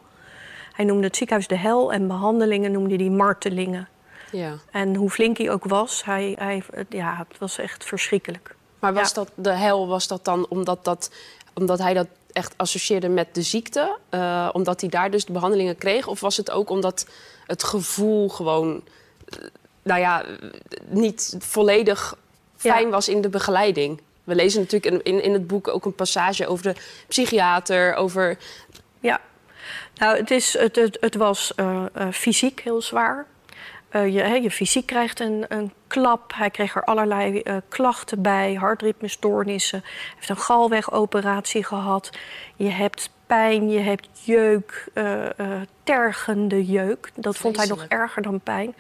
Hij 0.73 0.85
noemde 0.85 1.05
het 1.05 1.15
ziekenhuis 1.15 1.47
de 1.47 1.57
hel 1.57 1.93
en 1.93 2.07
behandelingen 2.07 2.71
noemde 2.71 2.95
hij 2.95 3.09
martelingen. 3.09 3.87
Ja. 4.31 4.53
En 4.71 4.95
hoe 4.95 5.09
flink 5.09 5.37
hij 5.37 5.51
ook 5.51 5.65
was, 5.65 6.03
hij, 6.03 6.35
hij, 6.39 6.63
ja, 6.89 7.25
het 7.27 7.37
was 7.37 7.57
echt 7.57 7.85
verschrikkelijk. 7.85 8.55
Maar 8.79 8.93
was 8.93 9.13
dat 9.13 9.31
de 9.35 9.51
hel, 9.51 9.87
was 9.87 10.07
dat 10.07 10.25
dan 10.25 10.45
omdat, 10.49 10.83
dat, 10.83 11.11
omdat 11.53 11.79
hij 11.79 11.93
dat 11.93 12.07
echt 12.31 12.53
associeerde 12.57 13.09
met 13.09 13.35
de 13.35 13.41
ziekte? 13.41 13.97
Uh, 14.09 14.49
omdat 14.51 14.81
hij 14.81 14.89
daar 14.89 15.11
dus 15.11 15.25
de 15.25 15.31
behandelingen 15.31 15.77
kreeg? 15.77 16.07
Of 16.07 16.19
was 16.19 16.37
het 16.37 16.51
ook 16.51 16.69
omdat 16.69 17.07
het 17.45 17.63
gevoel 17.63 18.29
gewoon, 18.29 18.83
nou 19.83 19.99
ja, 19.99 20.25
niet 20.87 21.35
volledig 21.39 22.17
fijn 22.55 22.89
was 22.89 23.09
in 23.09 23.21
de 23.21 23.29
begeleiding? 23.29 24.01
We 24.25 24.35
lezen 24.35 24.61
natuurlijk 24.61 25.03
in, 25.05 25.23
in 25.23 25.33
het 25.33 25.47
boek 25.47 25.67
ook 25.67 25.85
een 25.85 25.95
passage 25.95 26.47
over 26.47 26.63
de 26.63 26.79
psychiater, 27.07 27.95
over... 27.95 28.37
Ja, 28.99 29.21
nou, 29.95 30.17
het, 30.17 30.31
is, 30.31 30.57
het, 30.57 30.75
het, 30.75 30.97
het 30.99 31.15
was 31.15 31.53
uh, 31.55 31.85
uh, 31.97 32.11
fysiek 32.11 32.59
heel 32.59 32.81
zwaar. 32.81 33.25
Uh, 33.91 34.13
je, 34.13 34.21
he, 34.21 34.35
je 34.35 34.51
fysiek 34.51 34.85
krijgt 34.85 35.19
een, 35.19 35.45
een 35.47 35.73
klap. 35.87 36.33
Hij 36.35 36.49
kreeg 36.49 36.75
er 36.75 36.83
allerlei 36.83 37.43
klachten 37.69 38.21
bij, 38.21 38.53
hartritmestoornissen. 38.53 39.79
Hij 39.79 40.13
heeft 40.15 40.29
een 40.29 40.37
galwegoperatie 40.37 41.63
gehad. 41.63 42.09
Je 42.55 42.69
hebt 42.69 43.09
pijn, 43.25 43.69
je 43.69 43.79
hebt 43.79 44.07
jeuk, 44.23 44.87
tergende 45.83 46.65
jeuk. 46.65 47.11
Dat 47.15 47.37
vond 47.37 47.57
hij 47.57 47.67
nog 47.67 47.85
erger 47.87 48.21
dan 48.21 48.39
pijn. 48.39 48.75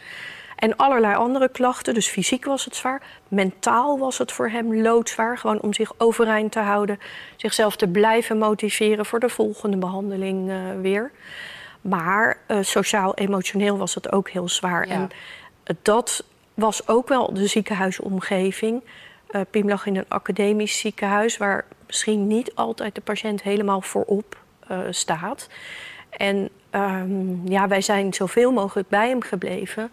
En 0.55 0.75
allerlei 0.75 1.15
andere 1.15 1.49
klachten. 1.49 1.93
Dus 1.93 2.07
fysiek 2.07 2.45
was 2.45 2.65
het 2.65 2.75
zwaar. 2.75 3.01
Mentaal 3.27 3.99
was 3.99 4.17
het 4.17 4.31
voor 4.31 4.49
hem 4.49 4.81
loodzwaar. 4.81 5.37
Gewoon 5.37 5.61
om 5.61 5.73
zich 5.73 5.91
overeind 5.97 6.51
te 6.51 6.59
houden. 6.59 6.99
Zichzelf 7.35 7.75
te 7.75 7.87
blijven 7.87 8.37
motiveren 8.37 9.05
voor 9.05 9.19
de 9.19 9.29
volgende 9.29 9.77
behandeling 9.77 10.49
uh, 10.49 10.57
weer. 10.81 11.11
Maar 11.81 12.37
uh, 12.47 12.57
sociaal-emotioneel 12.61 13.77
was 13.77 13.95
het 13.95 14.11
ook 14.11 14.29
heel 14.29 14.49
zwaar. 14.49 14.87
Ja. 14.87 14.93
En 14.93 15.09
dat 15.81 16.23
was 16.53 16.87
ook 16.87 17.07
wel 17.07 17.33
de 17.33 17.47
ziekenhuisomgeving. 17.47 18.83
Uh, 19.31 19.41
Pim 19.49 19.69
lag 19.69 19.85
in 19.85 19.95
een 19.95 20.05
academisch 20.07 20.79
ziekenhuis... 20.79 21.37
waar 21.37 21.65
misschien 21.87 22.27
niet 22.27 22.55
altijd 22.55 22.95
de 22.95 23.01
patiënt 23.01 23.41
helemaal 23.41 23.81
voorop 23.81 24.37
staat. 24.89 25.47
En 26.09 26.49
um, 26.71 27.41
ja, 27.47 27.67
wij 27.67 27.81
zijn 27.81 28.13
zoveel 28.13 28.51
mogelijk 28.51 28.89
bij 28.89 29.09
hem 29.09 29.21
gebleven... 29.21 29.91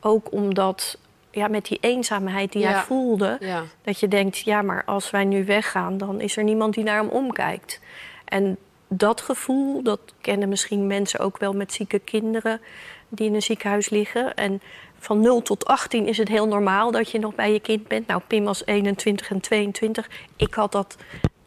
Ook 0.00 0.32
omdat 0.32 0.98
ja, 1.30 1.48
met 1.48 1.64
die 1.64 1.78
eenzaamheid 1.80 2.52
die 2.52 2.66
hij 2.66 2.82
voelde, 2.82 3.38
dat 3.82 4.00
je 4.00 4.08
denkt, 4.08 4.38
ja, 4.38 4.62
maar 4.62 4.84
als 4.84 5.10
wij 5.10 5.24
nu 5.24 5.44
weggaan, 5.44 5.98
dan 5.98 6.20
is 6.20 6.36
er 6.36 6.44
niemand 6.44 6.74
die 6.74 6.84
naar 6.84 7.00
hem 7.00 7.08
omkijkt. 7.08 7.80
En 8.24 8.56
dat 8.88 9.20
gevoel, 9.20 9.82
dat 9.82 10.00
kennen 10.20 10.48
misschien 10.48 10.86
mensen 10.86 11.20
ook 11.20 11.38
wel 11.38 11.52
met 11.52 11.72
zieke 11.72 11.98
kinderen 11.98 12.60
die 13.08 13.26
in 13.26 13.34
een 13.34 13.42
ziekenhuis 13.42 13.90
liggen. 13.90 14.34
En 14.34 14.60
van 14.98 15.20
0 15.20 15.42
tot 15.42 15.66
18 15.66 16.06
is 16.06 16.18
het 16.18 16.28
heel 16.28 16.46
normaal 16.46 16.90
dat 16.90 17.10
je 17.10 17.18
nog 17.18 17.34
bij 17.34 17.52
je 17.52 17.60
kind 17.60 17.88
bent. 17.88 18.06
Nou, 18.06 18.20
Pim 18.26 18.44
was 18.44 18.66
21 18.66 19.30
en 19.30 19.40
22. 19.40 20.08
Ik 20.36 20.54
had 20.54 20.72
dat 20.72 20.96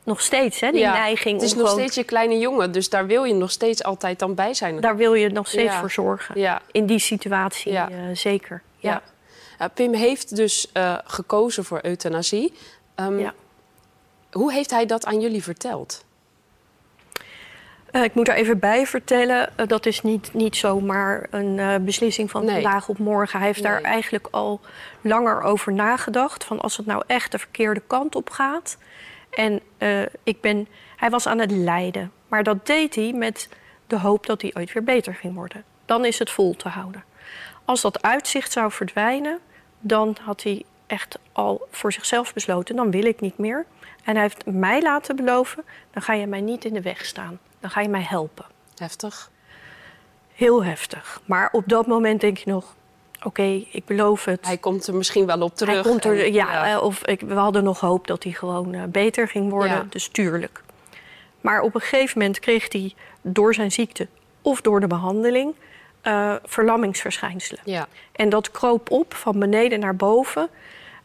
nog 0.04 0.22
steeds, 0.22 0.60
hè, 0.60 0.72
die 0.72 0.80
ja, 0.80 0.94
neiging. 0.94 1.36
Het 1.36 1.46
is 1.46 1.56
nog 1.56 1.70
steeds 1.70 1.96
je 1.96 2.04
kleine 2.04 2.38
jongen, 2.38 2.72
dus 2.72 2.90
daar 2.90 3.06
wil 3.06 3.24
je 3.24 3.34
nog 3.34 3.52
steeds 3.52 3.84
altijd 3.84 4.20
dan 4.20 4.36
bij 4.36 4.54
zijn. 4.54 4.82
Daar 4.82 4.96
wil 4.98 5.14
je 5.14 5.30
nog 5.30 5.48
steeds 5.48 5.76
voor 5.76 5.92
zorgen. 5.92 6.40
Ja. 6.40 6.62
In 6.72 6.86
die 6.86 7.00
situatie 7.00 7.72
uh, 7.72 7.86
zeker. 8.14 8.62
Ja. 8.78 9.02
Pim 9.74 9.94
heeft 9.94 10.36
dus 10.36 10.70
uh, 10.74 10.98
gekozen 11.06 11.66
voor 11.66 11.80
euthanasie. 11.82 12.54
Um, 12.96 13.32
hoe 14.32 14.54
heeft 14.54 14.72
hij 14.72 14.86
dat 14.86 15.06
aan 15.06 15.20
jullie 15.20 15.44
verteld? 15.44 16.06
Uh, 17.92 18.04
ik 18.04 18.14
moet 18.14 18.28
er 18.28 18.36
even 18.36 18.60
bij 18.60 18.88
vertellen, 18.88 19.50
dat 19.68 19.86
is 19.86 20.02
niet, 20.02 20.34
niet 20.34 20.56
zomaar 20.56 21.28
een 21.30 21.86
beslissing 21.86 22.32
van 22.32 22.46
nee. 22.46 22.62
vandaag 22.62 22.90
op 22.90 22.98
morgen. 22.98 23.38
Hij 23.38 23.48
heeft 23.48 23.62
nee. 23.62 23.72
daar 23.72 23.82
eigenlijk 23.82 24.28
al 24.32 24.60
langer 25.02 25.42
over 25.42 25.74
nagedacht. 25.74 26.44
Van 26.44 26.60
als 26.60 26.78
het 26.78 26.86
nou 26.86 27.04
echt 27.08 27.32
de 27.32 27.40
verkeerde 27.40 27.82
kant 27.88 28.16
op 28.16 28.30
gaat, 28.30 28.78
en 29.36 29.62
uh, 29.78 30.02
ik 30.24 30.42
ben, 30.42 30.68
hij 30.96 31.10
was 31.10 31.28
aan 31.28 31.40
het 31.40 31.52
lijden. 31.52 32.12
Maar 32.28 32.44
dat 32.44 32.66
deed 32.66 32.96
hij 32.96 33.14
met 33.14 33.50
de 33.88 34.00
hoop 34.00 34.26
dat 34.26 34.42
hij 34.42 34.52
ooit 34.54 34.74
weer 34.74 34.84
beter 34.84 35.16
ging 35.16 35.36
worden. 35.36 35.64
Dan 35.86 36.06
is 36.06 36.20
het 36.20 36.32
vol 36.32 36.56
te 36.56 36.70
houden. 36.70 37.04
Als 37.66 37.82
dat 37.82 38.02
uitzicht 38.02 38.52
zou 38.52 38.72
verdwijnen, 38.72 39.40
dan 39.80 40.18
had 40.22 40.44
hij 40.44 40.64
echt 40.88 41.20
al 41.32 41.68
voor 41.72 41.94
zichzelf 41.94 42.34
besloten: 42.34 42.76
dan 42.76 42.92
wil 42.92 43.06
ik 43.06 43.20
niet 43.20 43.38
meer. 43.38 43.66
En 44.04 44.14
hij 44.14 44.22
heeft 44.22 44.46
mij 44.46 44.82
laten 44.82 45.16
beloven: 45.16 45.64
dan 45.92 46.02
ga 46.02 46.14
je 46.14 46.28
mij 46.28 46.42
niet 46.42 46.66
in 46.66 46.74
de 46.74 46.82
weg 46.82 47.06
staan. 47.06 47.40
Dan 47.60 47.70
ga 47.70 47.82
je 47.82 47.90
mij 47.90 48.02
helpen. 48.02 48.46
Heftig. 48.76 49.32
Heel 50.34 50.64
heftig. 50.64 51.22
Maar 51.26 51.50
op 51.52 51.64
dat 51.68 51.88
moment 51.88 52.22
denk 52.22 52.38
je 52.38 52.50
nog: 52.50 52.76
oké, 53.24 53.64
ik 53.72 53.86
beloof 53.86 54.26
het. 54.26 54.46
Hij 54.46 54.58
komt 54.58 54.88
er 54.88 54.96
misschien 54.96 55.26
wel 55.26 55.42
op 55.42 55.56
terug. 55.56 55.74
Hij 55.74 55.84
komt 55.84 56.06
er, 56.06 56.26
en, 56.26 56.34
ja, 56.34 56.68
ja. 56.68 56.80
Of 56.80 57.06
ik, 57.06 57.22
we 57.22 57.34
hadden 57.34 57.64
nog 57.64 57.80
hoop 57.80 58.08
dat 58.08 58.24
hij 58.24 58.32
gewoon 58.32 58.76
uh, 58.76 58.84
beter 58.84 59.28
ging 59.28 59.50
worden. 59.50 59.78
Ja. 59.78 59.86
Dus 59.90 60.08
tuurlijk. 60.08 60.62
Maar 61.42 61.62
op 61.62 61.76
een 61.76 61.82
gegeven 61.82 62.20
moment 62.20 62.40
kreeg 62.40 62.72
hij 62.72 62.94
door 63.22 63.54
zijn 63.54 63.72
ziekte 63.72 64.08
of 64.42 64.62
door 64.62 64.80
de 64.80 64.88
behandeling 64.88 65.56
uh, 66.04 66.36
verlammingsverschijnselen. 66.46 67.62
Ja. 67.66 67.88
En 68.12 68.30
dat 68.30 68.52
kroop 68.52 68.92
op 68.92 69.14
van 69.14 69.40
beneden 69.40 69.80
naar 69.80 69.96
boven. 69.96 70.50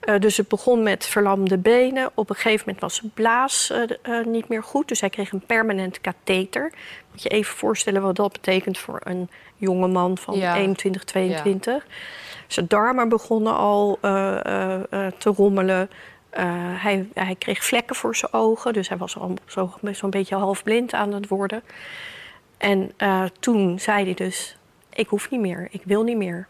Uh, 0.05 0.19
dus 0.19 0.37
het 0.37 0.49
begon 0.49 0.83
met 0.83 1.07
verlamde 1.07 1.59
benen. 1.59 2.11
Op 2.15 2.31
een 2.31 2.37
gegeven 2.37 2.63
moment 2.67 2.81
was 2.81 2.95
zijn 2.95 3.11
blaas 3.15 3.71
uh, 3.73 3.83
uh, 4.09 4.27
niet 4.27 4.49
meer 4.49 4.63
goed. 4.63 4.89
Dus 4.89 5.01
hij 5.01 5.11
kreeg 5.11 5.33
een 5.33 5.47
permanent 5.47 6.01
katheter. 6.01 6.73
Moet 7.19 7.33
je 7.33 7.39
even 7.39 7.57
voorstellen 7.57 8.03
wat 8.03 8.17
dat 8.17 8.33
betekent 8.33 8.79
voor 8.79 9.01
een 9.05 9.31
jonge 9.57 9.89
man 9.89 10.19
van 10.19 10.39
ja. 10.39 10.57
21, 10.57 11.05
22. 11.05 11.75
Ja. 11.75 11.83
Zijn 12.47 12.67
darmen 12.69 13.09
begonnen 13.09 13.57
al 13.57 13.99
te 15.19 15.31
rommelen. 15.37 15.91
hij, 16.77 17.09
hij, 17.15 17.35
kreeg 17.39 17.65
vlekken 17.65 17.97
voor 17.97 18.17
zijn 18.17 18.33
ogen. 18.33 18.73
Dus 18.73 18.89
hij 18.89 18.97
was 18.97 19.19
al 19.19 19.35
zo'n 19.47 19.95
zo 19.95 20.09
beetje 20.09 20.37
halfblind 20.37 20.93
aan 20.93 21.13
het 21.13 21.29
worden. 21.29 21.63
En 22.59 22.93
toen 23.41 23.79
zei 23.79 24.05
hij 24.05 24.15
dus... 24.15 24.57
Ik 24.93 25.09
hoef 25.09 25.31
niet 25.31 25.41
meer, 25.41 25.69
ik 25.71 25.83
wil 25.85 26.03
niet 26.03 26.17
meer. 26.17 26.47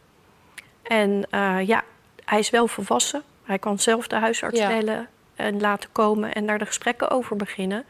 En 0.83 1.27
ja, 1.67 1.85
hij 2.25 2.39
is 2.39 2.51
wel 2.51 2.67
volwassen. 2.67 3.23
Hij 3.45 3.59
kan 3.59 3.79
zelf 3.79 4.07
de 4.07 4.17
huisarts 4.17 4.61
ja. 4.61 4.69
bellen 4.69 5.09
en 5.37 5.61
laten 5.61 5.89
komen 5.93 6.35
en 6.35 6.47
daar 6.47 6.59
de 6.59 6.67
gesprekken 6.67 7.11
over 7.11 7.37
beginnen. 7.37 7.85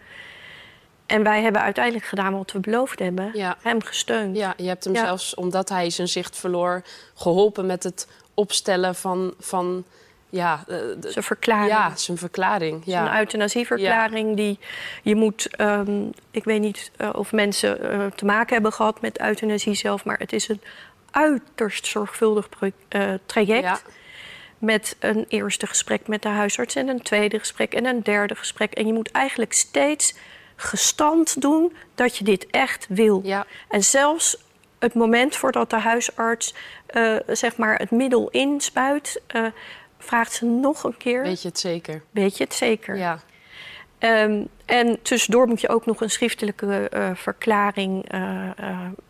En 1.08 1.22
wij 1.22 1.42
hebben 1.42 1.62
uiteindelijk 1.62 2.04
gedaan 2.04 2.36
wat 2.36 2.52
we 2.52 2.58
beloofd 2.60 2.98
hebben. 2.98 3.30
Ja. 3.34 3.56
Hem 3.62 3.82
gesteund. 3.82 4.36
Ja, 4.36 4.54
je 4.56 4.68
hebt 4.68 4.84
hem 4.84 4.96
zelfs, 4.96 5.34
omdat 5.34 5.68
hij 5.68 5.90
zijn 5.90 6.08
zicht 6.08 6.36
verloor, 6.36 6.82
geholpen 7.14 7.66
met 7.66 7.82
het 7.82 8.08
opstellen 8.34 8.94
van, 8.94 9.34
van 9.38 9.84
ja, 10.30 10.64
eh, 10.68 10.76
de- 11.00 11.10
Zijn 11.10 11.24
verklaring. 11.24 11.70
ja, 11.70 11.96
zijn 11.96 12.18
verklaring. 12.18 12.74
Een 12.86 12.92
Ja. 12.92 13.18
euthanasieverklaring 13.20 14.36
die 14.36 14.58
je 15.02 15.14
moet... 15.14 15.48
ehm, 15.56 16.06
ik 16.30 16.44
weet 16.44 16.60
niet 16.60 16.90
eh, 16.96 17.10
of 17.12 17.32
mensen 17.32 17.90
eh, 17.90 18.06
te 18.06 18.24
maken 18.24 18.52
hebben 18.54 18.72
gehad 18.72 19.00
met 19.00 19.20
euthanasie 19.20 19.74
zelf... 19.74 20.04
maar 20.04 20.18
het 20.18 20.32
is 20.32 20.48
een 20.48 20.60
uiterst 21.10 21.86
zorgvuldig 21.86 22.48
traject... 23.26 23.62
Ja. 23.64 23.78
met 24.58 24.96
een 24.98 25.24
eerste 25.28 25.66
gesprek 25.66 26.08
met 26.08 26.22
de 26.22 26.28
huisarts... 26.28 26.74
en 26.74 26.88
een 26.88 27.02
tweede 27.02 27.38
gesprek 27.38 27.74
en 27.74 27.84
een 27.86 28.02
derde 28.02 28.34
gesprek. 28.34 28.72
En 28.72 28.86
je 28.86 28.92
moet 28.92 29.10
eigenlijk 29.10 29.52
steeds 29.52 30.14
gestand 30.60 31.40
doen 31.40 31.72
dat 31.94 32.16
je 32.16 32.24
dit 32.24 32.46
echt 32.46 32.86
wil. 32.88 33.20
Ja. 33.24 33.46
En 33.68 33.84
zelfs 33.84 34.36
het 34.78 34.94
moment 34.94 35.36
voordat 35.36 35.70
de 35.70 35.76
huisarts 35.76 36.54
eh, 36.86 37.16
zeg 37.26 37.56
maar 37.56 37.78
het 37.78 37.90
middel 37.90 38.28
inspuit... 38.28 39.20
eh, 39.26 39.44
vraagt 39.98 40.32
ze 40.32 40.44
nog 40.44 40.84
een 40.84 40.96
keer, 40.96 41.22
Weet 41.22 41.42
je 41.42 41.48
het 41.48 41.58
zeker? 41.58 42.02
weet 42.10 42.36
je 42.36 42.44
het 42.44 42.54
zeker? 42.54 42.96
Ja. 42.96 43.18
Ehm, 43.98 44.44
en 44.64 45.02
tussendoor 45.02 45.46
moet 45.46 45.60
je 45.60 45.68
ook 45.68 45.86
nog 45.86 46.00
een 46.00 46.10
schriftelijke 46.10 46.88
eh, 46.88 47.10
verklaring 47.14 48.10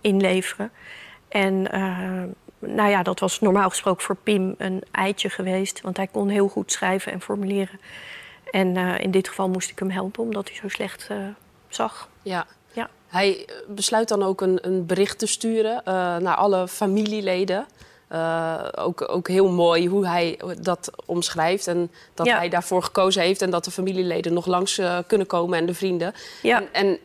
inleveren. 0.00 0.71
En 1.28 1.62
nou 2.59 2.90
ja, 2.90 3.02
dat 3.02 3.21
was 3.21 3.40
normaal 3.40 3.69
gesproken 3.69 4.02
voor 4.02 4.17
Pim 4.17 4.55
een 4.59 4.83
eitje 4.90 5.31
geweest, 5.31 5.81
want 5.81 5.97
hij 5.97 6.07
kon 6.07 6.28
heel 6.28 6.49
goed 6.49 6.73
schrijven 6.73 7.12
en 7.12 7.21
formuleren. 7.21 7.81
En 8.50 8.76
eh, 8.76 8.99
in 8.99 9.11
dit 9.11 9.28
geval 9.28 9.49
moest 9.49 9.71
ik 9.71 9.78
hem 9.78 9.90
helpen, 9.90 10.23
omdat 10.23 10.49
hij 10.49 10.57
zo 10.57 10.69
slecht 10.69 11.07
eh, 11.09 11.17
zag. 11.69 12.09
Ja. 12.23 12.47
Ja. 12.73 12.90
Hij 13.07 13.45
eh, 13.47 13.55
besluit 13.69 14.09
dan 14.09 14.23
ook 14.23 14.40
een, 14.40 14.59
een 14.67 14.87
bericht 14.87 15.19
te 15.19 15.26
sturen 15.26 15.83
naar 16.23 16.35
alle 16.35 16.69
familieleden. 16.69 17.67
Ook, 18.75 19.09
ook 19.09 19.28
heel 19.28 19.49
mooi 19.49 19.88
hoe 19.88 20.07
hij 20.07 20.40
dat 20.61 20.90
omschrijft 21.05 21.67
en 21.67 21.90
dat 22.14 22.26
Ja. 22.26 22.37
hij 22.37 22.49
daarvoor 22.49 22.83
gekozen 22.83 23.23
heeft 23.23 23.43
en 23.43 23.50
dat 23.50 23.64
de 23.64 23.71
familieleden 23.71 24.33
nog 24.33 24.47
langs 24.47 24.81
kunnen 25.07 25.26
komen 25.26 25.59
en 25.59 25.67
de 25.67 25.75
vrienden. 25.75 26.14
Ja. 26.43 26.61
En, 26.61 26.69
en 26.73 26.99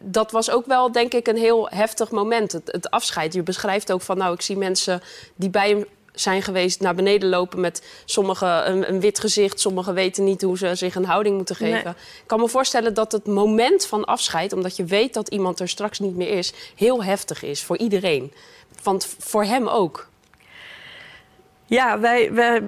dat 0.00 0.30
was 0.30 0.50
ook 0.50 0.66
wel, 0.66 0.92
denk 0.92 1.14
ik, 1.14 1.26
een 1.26 1.36
heel 1.36 1.68
heftig 1.68 2.10
moment. 2.10 2.52
Het, 2.52 2.72
het 2.72 2.90
afscheid. 2.90 3.32
Je 3.32 3.42
beschrijft 3.42 3.92
ook 3.92 4.02
van, 4.02 4.18
nou, 4.18 4.34
ik 4.34 4.40
zie 4.42 4.56
mensen 4.56 5.02
die 5.34 5.50
bij 5.50 5.68
hem 5.68 5.84
zijn 6.12 6.42
geweest 6.42 6.80
naar 6.80 6.94
beneden 6.94 7.28
lopen 7.28 7.60
met 7.60 8.02
sommigen 8.04 8.70
een, 8.70 8.88
een 8.88 9.00
wit 9.00 9.18
gezicht, 9.18 9.60
sommigen 9.60 9.94
weten 9.94 10.24
niet 10.24 10.42
hoe 10.42 10.58
ze 10.58 10.74
zich 10.74 10.94
een 10.94 11.04
houding 11.04 11.36
moeten 11.36 11.56
geven. 11.56 11.84
Nee. 11.84 11.94
Ik 11.94 12.26
kan 12.26 12.40
me 12.40 12.48
voorstellen 12.48 12.94
dat 12.94 13.12
het 13.12 13.26
moment 13.26 13.86
van 13.86 14.04
afscheid, 14.04 14.52
omdat 14.52 14.76
je 14.76 14.84
weet 14.84 15.14
dat 15.14 15.28
iemand 15.28 15.60
er 15.60 15.68
straks 15.68 15.98
niet 15.98 16.16
meer 16.16 16.28
is, 16.28 16.52
heel 16.76 17.04
heftig 17.04 17.42
is 17.42 17.62
voor 17.62 17.78
iedereen. 17.78 18.32
Want 18.82 19.14
voor 19.18 19.44
hem 19.44 19.68
ook. 19.68 20.08
Ja, 21.66 22.00
wij, 22.00 22.32
wij, 22.32 22.62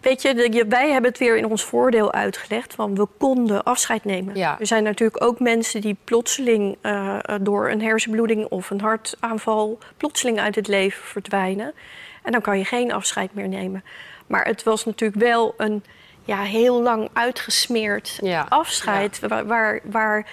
weet 0.00 0.22
je, 0.22 0.64
wij 0.68 0.90
hebben 0.90 1.10
het 1.10 1.18
weer 1.18 1.36
in 1.36 1.46
ons 1.46 1.64
voordeel 1.64 2.12
uitgelegd. 2.12 2.76
Want 2.76 2.98
we 2.98 3.06
konden 3.18 3.62
afscheid 3.62 4.04
nemen. 4.04 4.36
Ja. 4.36 4.60
Er 4.60 4.66
zijn 4.66 4.82
natuurlijk 4.82 5.24
ook 5.24 5.40
mensen 5.40 5.80
die 5.80 5.96
plotseling 6.04 6.76
eh, 6.80 7.18
eh, 7.22 7.34
door 7.40 7.70
een 7.70 7.82
hersenbloeding 7.82 8.46
of 8.46 8.70
een 8.70 8.80
hartaanval 8.80 9.78
plotseling 9.96 10.40
uit 10.40 10.54
het 10.54 10.68
leven 10.68 11.04
verdwijnen. 11.04 11.74
En 12.24 12.32
dan 12.32 12.40
kan 12.40 12.58
je 12.58 12.64
geen 12.64 12.92
afscheid 12.92 13.34
meer 13.34 13.48
nemen. 13.48 13.84
Maar 14.26 14.46
het 14.46 14.62
was 14.62 14.84
natuurlijk 14.84 15.20
wel 15.20 15.54
een 15.56 15.84
ja, 16.24 16.42
heel 16.42 16.82
lang 16.82 17.08
uitgesmeerd 17.12 18.18
Ja. 18.22 18.46
afscheid. 18.48 19.20
Waar, 19.20 19.46
waar, 19.46 19.80
waar 19.84 20.26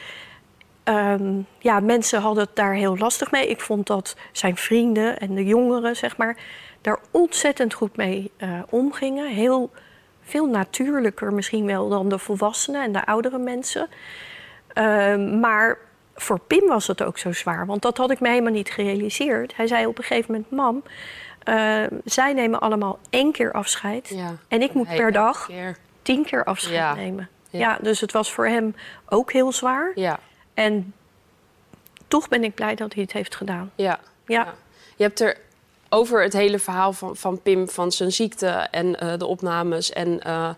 Ehm, 0.84 1.42
ja, 1.60 1.80
mensen 1.80 2.22
hadden 2.22 2.44
het 2.44 2.56
daar 2.56 2.74
heel 2.74 2.98
lastig 2.98 3.32
mee. 3.32 3.48
Ik 3.48 3.62
vond 3.62 3.88
dat 3.88 4.16
zijn 4.32 4.58
vrienden 4.58 5.20
en 5.20 5.36
de 5.36 5.46
jongeren, 5.46 5.96
zeg 5.96 6.18
maar, 6.18 6.38
daar 6.82 7.00
ontzettend 7.12 7.74
goed 7.74 7.96
mee 7.96 8.32
eh, 8.38 8.50
omgingen. 8.70 9.28
Heel 9.28 9.72
veel 10.22 10.46
natuurlijker 10.46 11.34
misschien 11.34 11.66
wel 11.66 11.90
dan 11.90 12.10
de 12.10 12.18
volwassenen 12.18 12.84
en 12.84 12.92
de 12.92 13.06
oudere 13.06 13.38
mensen. 13.38 13.88
Ehm, 14.74 15.40
maar 15.40 15.78
voor 16.16 16.40
Pim 16.40 16.68
was 16.68 16.88
het 16.88 17.04
ook 17.04 17.18
zo 17.18 17.32
zwaar, 17.32 17.66
want 17.66 17.82
dat 17.82 17.98
had 17.98 18.12
ik 18.12 18.20
me 18.20 18.30
helemaal 18.30 18.52
niet 18.52 18.72
gerealiseerd. 18.72 19.56
Hij 19.56 19.68
zei 19.68 19.86
op 19.86 19.98
een 19.98 20.04
gegeven 20.04 20.32
moment: 20.32 20.52
Mam, 20.52 20.84
eh, 21.44 21.84
zij 22.06 22.34
nemen 22.34 22.60
allemaal 22.60 23.00
één 23.10 23.32
keer 23.32 23.52
afscheid. 23.52 24.08
Ja. 24.10 24.36
En 24.48 24.62
ik 24.62 24.74
moet 24.74 24.88
per 24.96 25.12
dag 25.12 25.46
keer. 25.46 25.78
tien 26.02 26.26
keer 26.26 26.44
afscheid 26.44 26.76
Ja. 26.76 26.94
nemen. 26.94 27.30
Ja. 27.50 27.60
Ja. 27.60 27.78
dus 27.82 28.00
het 28.02 28.12
was 28.12 28.32
voor 28.34 28.48
hem 28.48 28.76
ook 29.10 29.32
heel 29.32 29.52
zwaar. 29.52 29.92
Ja, 29.96 30.20
En 30.54 30.94
toch 32.08 32.28
ben 32.28 32.44
ik 32.44 32.54
blij 32.56 32.76
dat 32.76 32.94
hij 32.94 33.04
het 33.04 33.12
heeft 33.12 33.36
gedaan. 33.36 33.72
ja. 33.76 34.00
Ja. 34.26 34.54
Je 34.96 35.04
hebt 35.04 35.20
er 35.20 35.38
over 35.90 36.24
het 36.24 36.34
hele 36.34 36.60
verhaal 36.60 36.94
van, 36.94 37.16
van 37.16 37.42
Pim, 37.42 37.70
van 37.70 37.92
zijn 37.92 38.12
ziekte 38.12 38.48
en 38.48 39.00
eh, 39.00 39.18
de 39.18 39.26
opnames 39.26 39.92
en 39.92 40.22
eh, 40.22 40.50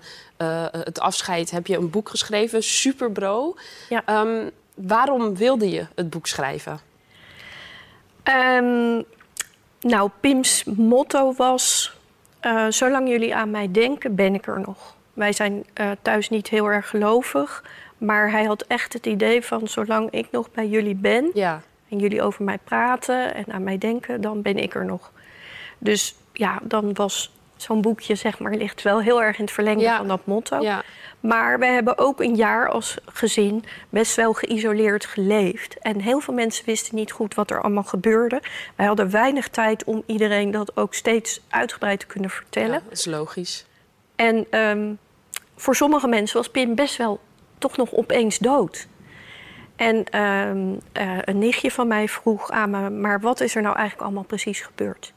het 0.71 0.99
afscheid, 0.99 1.51
heb 1.51 1.67
je 1.67 1.77
een 1.77 1.89
boek 1.89 2.09
geschreven, 2.09 2.63
Superbro. 2.63 3.55
Ja. 3.89 4.01
Ehm, 4.05 4.49
waarom 4.75 5.35
wilde 5.35 5.69
je 5.69 5.85
het 5.95 6.09
boek 6.09 6.27
schrijven? 6.27 6.79
Ehm, 8.23 9.01
nou, 9.83 10.09
Pim's 10.19 10.63
motto 10.63 11.33
was: 11.33 11.93
eh, 12.39 12.65
Zolang 12.69 13.09
jullie 13.09 13.35
aan 13.35 13.51
mij 13.51 13.71
denken, 13.71 14.15
ben 14.15 14.33
ik 14.33 14.47
er 14.47 14.59
nog. 14.59 14.95
Wij 15.13 15.33
zijn 15.33 15.65
eh, 15.73 15.91
thuis 16.01 16.29
niet 16.29 16.49
heel 16.49 16.65
erg 16.67 16.89
gelovig, 16.89 17.63
maar 17.97 18.31
hij 18.31 18.43
had 18.43 18.61
echt 18.61 18.93
het 18.93 19.05
idee 19.05 19.41
van: 19.45 19.67
zolang 19.67 20.11
ik 20.11 20.27
nog 20.31 20.51
bij 20.51 20.67
jullie 20.67 20.95
ben 20.95 21.31
Ja, 21.33 21.61
en 21.89 21.99
jullie 21.99 22.21
over 22.21 22.43
mij 22.43 22.57
praten 22.63 23.35
en 23.35 23.45
aan 23.51 23.63
mij 23.63 23.77
denken, 23.77 24.21
dan 24.21 24.41
ben 24.41 24.57
ik 24.57 24.75
er 24.75 24.85
nog. 24.85 25.11
Dus 25.77 26.15
ja, 26.33 26.59
dan 26.63 26.93
was 26.93 27.31
zo'n 27.63 27.81
boekje, 27.81 28.15
zeg 28.15 28.39
maar, 28.39 28.53
ligt 28.53 28.81
wel 28.81 29.01
heel 29.01 29.21
erg 29.23 29.37
in 29.37 29.43
het 29.43 29.53
verlengde 29.53 29.83
Ja. 29.83 29.97
van 29.97 30.07
dat 30.07 30.25
motto. 30.25 30.61
ja, 30.61 30.83
Maar 31.19 31.59
we 31.59 31.65
hebben 31.65 31.97
ook 31.97 32.21
een 32.21 32.35
jaar 32.35 32.69
als 32.69 32.97
gezin 33.05 33.63
best 33.89 34.15
wel 34.15 34.33
geïsoleerd 34.33 35.05
geleefd. 35.05 35.79
En 35.79 35.99
heel 35.99 36.19
veel 36.19 36.33
mensen 36.33 36.65
wisten 36.65 36.95
niet 36.95 37.11
goed 37.11 37.35
wat 37.35 37.51
er 37.51 37.61
allemaal 37.61 37.83
gebeurde. 37.83 38.41
Wij 38.75 38.85
hadden 38.85 39.09
weinig 39.09 39.47
tijd 39.49 39.83
om 39.83 40.03
iedereen 40.05 40.51
dat 40.51 40.77
ook 40.77 40.93
steeds 40.93 41.41
uitgebreid 41.49 41.99
te 41.99 42.05
kunnen 42.05 42.29
vertellen. 42.29 42.73
ja, 42.73 42.81
dat 42.83 42.91
is 42.97 43.05
logisch. 43.05 43.65
En 44.15 44.45
ehm, 44.49 44.93
voor 45.55 45.75
sommige 45.75 46.07
mensen 46.07 46.37
was 46.37 46.49
Pim 46.49 46.75
best 46.75 46.97
wel 46.97 47.19
toch 47.57 47.77
nog 47.77 47.93
opeens 47.93 48.37
dood. 48.39 48.87
En 49.75 50.03
ehm, 50.09 50.73
eh, 50.91 51.17
een 51.21 51.37
nichtje 51.39 51.71
van 51.71 51.87
mij 51.87 52.07
vroeg 52.07 52.51
aan 52.51 52.69
me, 52.69 52.89
maar 52.89 53.19
wat 53.19 53.41
is 53.41 53.55
er 53.55 53.61
nou 53.61 53.75
eigenlijk 53.75 54.05
allemaal 54.05 54.23
precies 54.23 54.61
gebeurd? 54.61 55.13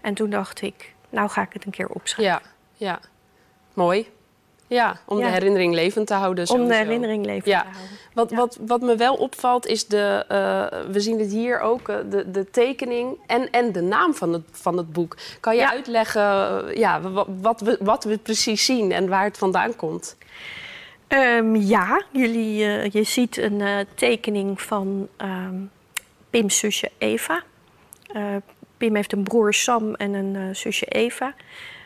En 0.00 0.14
toen 0.14 0.30
dacht 0.30 0.62
ik, 0.62 0.94
nou 1.10 1.28
ga 1.28 1.42
ik 1.42 1.52
het 1.52 1.64
een 1.64 1.70
keer 1.72 1.88
opschrijven. 1.88 2.42
Ja, 2.76 2.86
ja. 2.86 3.00
Mooi. 3.74 4.08
Ja, 4.66 4.96
om 5.04 5.18
Ja. 5.18 5.24
de 5.24 5.30
herinnering 5.32 5.74
levend 5.74 6.06
te 6.06 6.14
houden. 6.14 6.48
Om 6.48 6.68
de 6.68 6.74
herinnering 6.74 7.24
leven 7.26 7.50
Ja. 7.50 7.60
te 7.62 7.68
houden. 7.68 7.96
Wat, 8.14 8.30
Ja. 8.30 8.36
wat, 8.36 8.58
wat 8.60 8.80
me 8.80 8.96
wel 8.96 9.14
opvalt 9.14 9.66
is 9.66 9.86
de, 9.86 10.24
eh, 10.28 10.90
we 10.92 11.00
zien 11.00 11.18
het 11.18 11.30
hier 11.30 11.60
ook, 11.60 11.88
eh, 11.88 11.96
de, 12.10 12.30
de 12.30 12.50
tekening 12.50 13.16
en, 13.26 13.50
en 13.50 13.72
de 13.72 13.80
naam 13.80 14.14
van 14.14 14.32
het, 14.32 14.42
van 14.50 14.76
het 14.76 14.92
boek. 14.92 15.16
Kan 15.40 15.54
je 15.54 15.60
Ja. 15.60 15.70
uitleggen 15.70 16.22
eh, 16.68 16.76
ja, 16.76 17.00
wat, 17.00 17.26
wat, 17.40 17.60
we, 17.60 17.76
wat 17.80 18.04
we 18.04 18.18
precies 18.18 18.64
zien 18.64 18.92
en 18.92 19.08
waar 19.08 19.24
het 19.24 19.38
vandaan 19.38 19.76
komt? 19.76 20.16
Ehm, 21.06 21.54
ja, 21.56 22.02
jullie, 22.12 22.56
je 22.92 23.02
ziet 23.02 23.36
een 23.36 23.60
eh, 23.60 23.76
tekening 23.94 24.60
van 24.60 25.08
ehm 25.16 25.54
Pim's 26.30 26.58
zusje 26.58 26.90
Eva. 26.98 27.42
Pim 28.78 28.94
heeft 28.94 29.12
een 29.12 29.22
broer 29.22 29.54
Sam 29.54 29.94
en 29.94 30.14
een 30.14 30.36
eh, 30.36 30.54
zusje 30.54 30.86
Eva. 30.86 31.34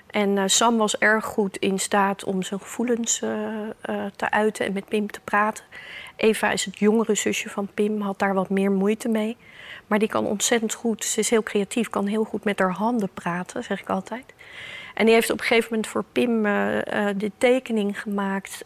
En 0.07 0.38
eh, 0.38 0.44
Sam 0.46 0.76
was 0.76 0.98
erg 0.98 1.24
goed 1.24 1.57
in 1.57 1.78
staat 1.78 2.24
om 2.24 2.42
zijn 2.42 2.61
gevoelens 2.61 3.22
eh, 3.22 4.05
te 4.16 4.31
uiten 4.31 4.66
en 4.66 4.72
met 4.72 4.88
Pim 4.88 5.11
te 5.11 5.20
praten. 5.24 5.64
Eva 6.16 6.50
is 6.50 6.64
het 6.64 6.78
jongere 6.78 7.14
zusje 7.14 7.48
van 7.48 7.68
Pim, 7.74 8.00
had 8.00 8.18
daar 8.18 8.35
wat 8.35 8.50
meer 8.50 8.70
moeite 8.70 9.09
mee. 9.09 9.37
Maar 9.87 9.98
die 9.98 10.09
kan 10.09 10.26
ontzettend 10.26 10.74
goed, 10.74 11.05
ze 11.05 11.20
is 11.20 11.31
heel 11.31 11.42
creatief, 11.42 11.88
kan 11.88 12.07
heel 12.07 12.24
goed 12.24 12.44
met 12.44 12.59
haar 12.59 12.72
handen 12.72 13.11
praten, 13.14 13.64
zeg 13.64 13.81
ik 13.81 13.90
altijd. 13.90 14.24
En 14.94 15.05
die 15.05 15.14
heeft 15.14 15.31
op 15.31 15.38
een 15.38 15.44
gegeven 15.44 15.68
moment 15.70 15.88
voor 15.88 16.05
Pim 16.12 16.42
de 17.18 17.31
tekening 17.38 18.00
gemaakt 18.00 18.64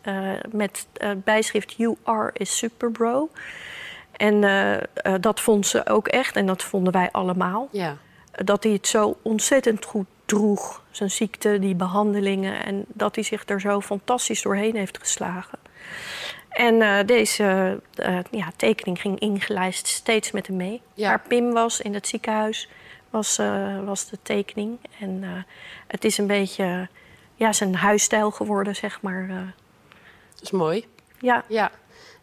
met 0.50 0.86
eh, 0.92 1.10
bijschrift 1.24 1.72
You 1.72 1.96
are 2.02 2.32
a 2.40 2.44
superbro. 2.44 3.30
En 4.12 4.44
eh, 4.44 4.74
eh, 4.74 4.80
dat 5.20 5.40
vond 5.40 5.66
ze 5.66 5.86
ook 5.86 6.08
echt 6.08 6.36
en 6.36 6.46
dat 6.46 6.62
vonden 6.62 6.92
wij 6.92 7.08
allemaal. 7.12 7.68
Ja, 7.70 7.96
Dat 8.44 8.62
hij 8.62 8.72
het 8.72 8.87
zo 8.87 9.16
ontzettend 9.22 9.85
goed 9.85 10.07
droeg, 10.25 10.83
zijn 10.90 11.11
ziekte, 11.11 11.59
die 11.59 11.75
behandelingen. 11.75 12.64
En 12.64 12.85
dat 12.88 13.14
hij 13.14 13.25
zich 13.25 13.49
er 13.49 13.61
zo 13.61 13.81
fantastisch 13.81 14.42
doorheen 14.42 14.77
heeft 14.77 14.99
geslagen. 14.99 15.59
En 16.49 16.83
eh, 16.83 17.07
deze 17.07 17.81
eh, 17.94 18.18
ja, 18.31 18.53
tekening 18.57 19.01
ging 19.01 19.18
ingelijst 19.18 19.87
steeds 19.87 20.31
met 20.31 20.46
hem 20.46 20.57
mee. 20.57 20.83
Ja. 20.94 21.09
Waar 21.09 21.22
Pim 21.29 21.53
was 21.53 21.81
in 21.81 21.94
het 21.94 22.07
ziekenhuis, 22.07 22.68
was, 23.11 23.38
eh, 23.38 23.85
was 23.85 24.09
de 24.09 24.18
tekening. 24.22 24.79
En 25.01 25.46
het 25.87 26.05
is 26.05 26.18
een 26.18 26.27
beetje 26.27 26.88
ja, 27.35 27.53
zijn 27.53 27.75
huisstijl 27.75 28.31
geworden, 28.31 28.77
zeg 28.77 29.03
maar. 29.03 29.29
dat 30.35 30.42
is 30.42 30.51
mooi. 30.51 30.87
ja. 31.20 31.44
Ja. 31.49 31.70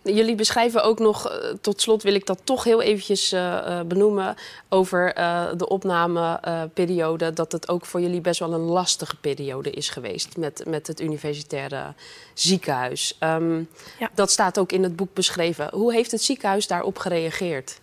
Jullie 0.04 0.36
beschrijven 0.36 0.84
ook 0.84 1.00
nog, 1.00 1.30
eh, 1.30 1.50
tot 1.62 1.82
slot 1.82 2.04
wil 2.04 2.14
ik 2.14 2.26
dat 2.26 2.40
toch 2.44 2.64
heel 2.64 2.82
eventjes 2.82 3.34
uh, 3.34 3.82
benoemen, 3.82 4.36
over 4.70 5.18
uh, 5.18 5.46
de 5.58 5.70
opnameperiode. 5.70 7.34
dat 7.34 7.52
het 7.52 7.70
ook 7.70 7.86
voor 7.86 8.02
jullie 8.02 8.22
best 8.22 8.40
wel 8.40 8.54
een 8.54 8.60
lastige 8.60 9.16
periode 9.16 9.70
is 9.70 9.90
geweest 9.90 10.38
met, 10.38 10.64
met 10.68 10.88
het 10.88 11.02
universitaire 11.02 11.94
ziekenhuis. 12.34 13.18
Um, 13.20 13.70
ja. 14.00 14.10
Dat 14.14 14.32
staat 14.32 14.60
ook 14.60 14.72
in 14.72 14.84
het 14.84 14.96
boek 14.96 15.14
beschreven. 15.14 15.70
Hoe 15.72 15.94
heeft 15.94 16.12
het 16.12 16.22
ziekenhuis 16.22 16.68
daarop 16.68 16.98
gereageerd? 16.98 17.80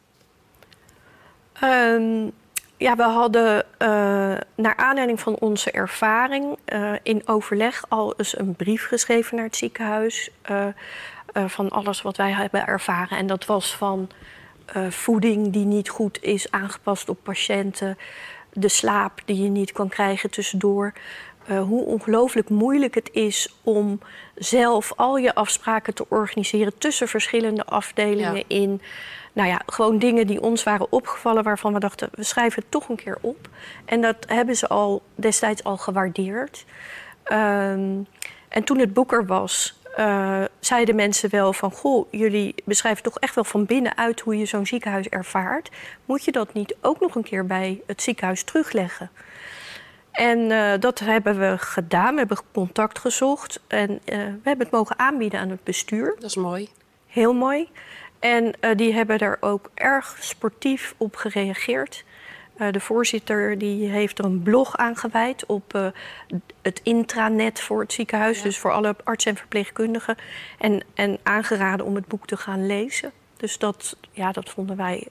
Um, 1.65 2.33
ja, 2.77 2.97
we 2.97 3.03
hadden 3.03 3.65
naar 4.55 4.77
aanleiding 4.77 5.21
van 5.21 5.37
onze 5.39 5.71
ervaring 5.71 6.59
in 7.03 7.23
overleg 7.25 7.85
al 7.89 8.15
eens 8.17 8.39
een 8.39 8.55
brief 8.55 8.87
geschreven 8.87 9.37
naar 9.37 9.45
het 9.45 9.57
ziekenhuis 9.57 10.31
uh, 11.33 11.45
van 11.49 11.69
alles 11.71 12.03
wat 12.03 12.17
wij 12.17 12.31
hebben 12.31 12.67
ervaren. 12.67 13.19
En 13.19 13.27
dat 13.27 13.47
was 13.47 13.77
van 13.77 14.09
uh, 14.77 14.91
voeding 14.91 15.53
die 15.53 15.65
niet 15.65 15.89
goed 15.89 16.23
is 16.23 16.51
aangepast 16.51 17.09
op 17.09 17.19
patiënten, 17.23 17.99
de 18.53 18.69
slaap 18.69 19.21
die 19.25 19.43
je 19.43 19.49
niet 19.49 19.73
kan 19.73 19.89
krijgen 19.89 20.31
tussendoor. 20.31 20.93
Uh, 21.51 21.63
hoe 21.63 21.85
ongelooflijk 21.85 22.49
moeilijk 22.49 22.95
het 22.95 23.11
is 23.13 23.55
om 23.63 24.01
zelf 24.35 24.93
al 24.97 25.17
je 25.17 25.35
afspraken 25.35 25.95
te 25.95 26.07
organiseren 26.09 26.79
tussen 26.79 27.09
verschillende 27.09 27.65
afdelingen 27.65 28.37
ja. 28.37 28.45
in. 28.47 28.83
Nou 29.33 29.49
ja, 29.49 29.63
gewoon 29.67 29.99
dingen 29.99 30.27
die 30.27 30.41
ons 30.41 30.63
waren 30.63 30.93
opgevallen, 30.93 31.43
waarvan 31.43 31.73
we 31.73 31.81
dachten, 31.81 32.09
we 32.15 32.23
schrijven 32.23 32.63
het 32.63 32.71
toch 32.71 32.89
een 32.89 32.97
keer 32.97 33.19
op. 33.21 33.49
En 33.85 34.01
dat 34.01 34.17
hebben 34.27 34.57
ze 34.57 34.69
al 34.69 35.03
destijds 35.15 35.65
al 35.65 35.77
gewaardeerd. 35.77 36.65
Um, 37.33 38.07
en 38.49 38.65
toen 38.65 38.79
het 38.79 38.93
boek 38.93 39.13
er 39.13 39.27
was, 39.27 39.80
uh, 39.99 40.45
zeiden 40.61 40.95
mensen 40.95 41.31
wel 41.31 41.53
van... 41.53 41.73
goh, 41.73 42.07
jullie 42.11 42.55
beschrijven 42.65 43.03
toch 43.03 43.19
echt 43.19 43.35
wel 43.35 43.45
van 43.45 43.65
binnenuit 43.65 44.21
hoe 44.21 44.39
je 44.39 44.47
zo'n 44.47 44.67
ziekenhuis 44.67 45.09
ervaart. 45.09 45.71
Moet 46.05 46.25
je 46.25 46.33
dat 46.33 46.53
niet 46.53 46.77
ook 46.81 47.01
nog 47.01 47.15
een 47.15 47.23
keer 47.23 47.47
bij 47.47 47.81
het 47.87 48.03
ziekenhuis 48.03 48.43
terugleggen? 48.43 49.11
En 50.11 50.39
uh, 50.39 50.73
dat 50.79 50.99
hebben 50.99 51.39
we 51.39 51.59
gedaan. 51.59 52.13
We 52.13 52.19
hebben 52.19 52.39
contact 52.53 52.99
gezocht. 52.99 53.61
En 53.67 53.91
uh, 53.91 53.99
we 54.05 54.41
hebben 54.43 54.67
het 54.67 54.71
mogen 54.71 54.99
aanbieden 54.99 55.41
aan 55.41 55.51
het 55.51 55.65
bestuur. 55.65 56.15
Dat 56.15 56.31
is 56.31 56.37
mooi. 56.37 56.69
Heel 57.07 57.35
mooi. 57.35 57.69
En 58.19 58.55
die 58.77 58.93
hebben 58.93 59.19
daar 59.19 59.37
ook 59.41 59.71
erg 59.75 60.17
sportief 60.21 60.95
op 60.97 61.17
gereageerd. 61.17 62.05
Uh, 62.61 62.73
de 62.73 62.81
voorzitter 62.81 63.59
die 63.59 63.89
heeft 63.89 64.19
er 64.19 64.25
een 64.25 64.43
blog 64.43 64.77
aan 64.77 64.97
gewijd 64.97 65.47
op 65.47 65.75
uh, 65.75 65.87
het 66.63 66.81
intranet 66.83 67.61
voor 67.61 67.81
het 67.81 67.93
ziekenhuis. 67.93 68.39
Ja. 68.39 68.43
Dus 68.43 68.59
voor 68.59 68.73
alle 68.73 68.97
artsen 69.05 69.31
en 69.31 69.37
verpleegkundigen. 69.37 70.17
En, 70.59 70.83
en 70.95 71.19
aangeraden 71.23 71.87
om 71.87 71.95
het 71.95 72.07
boek 72.07 72.27
te 72.27 72.37
gaan 72.37 72.67
lezen. 72.67 73.13
Dus 73.37 73.59
dat, 73.59 73.97
ja, 74.11 74.33
dat 74.33 74.51
vonden 74.51 74.77
wij 74.77 75.07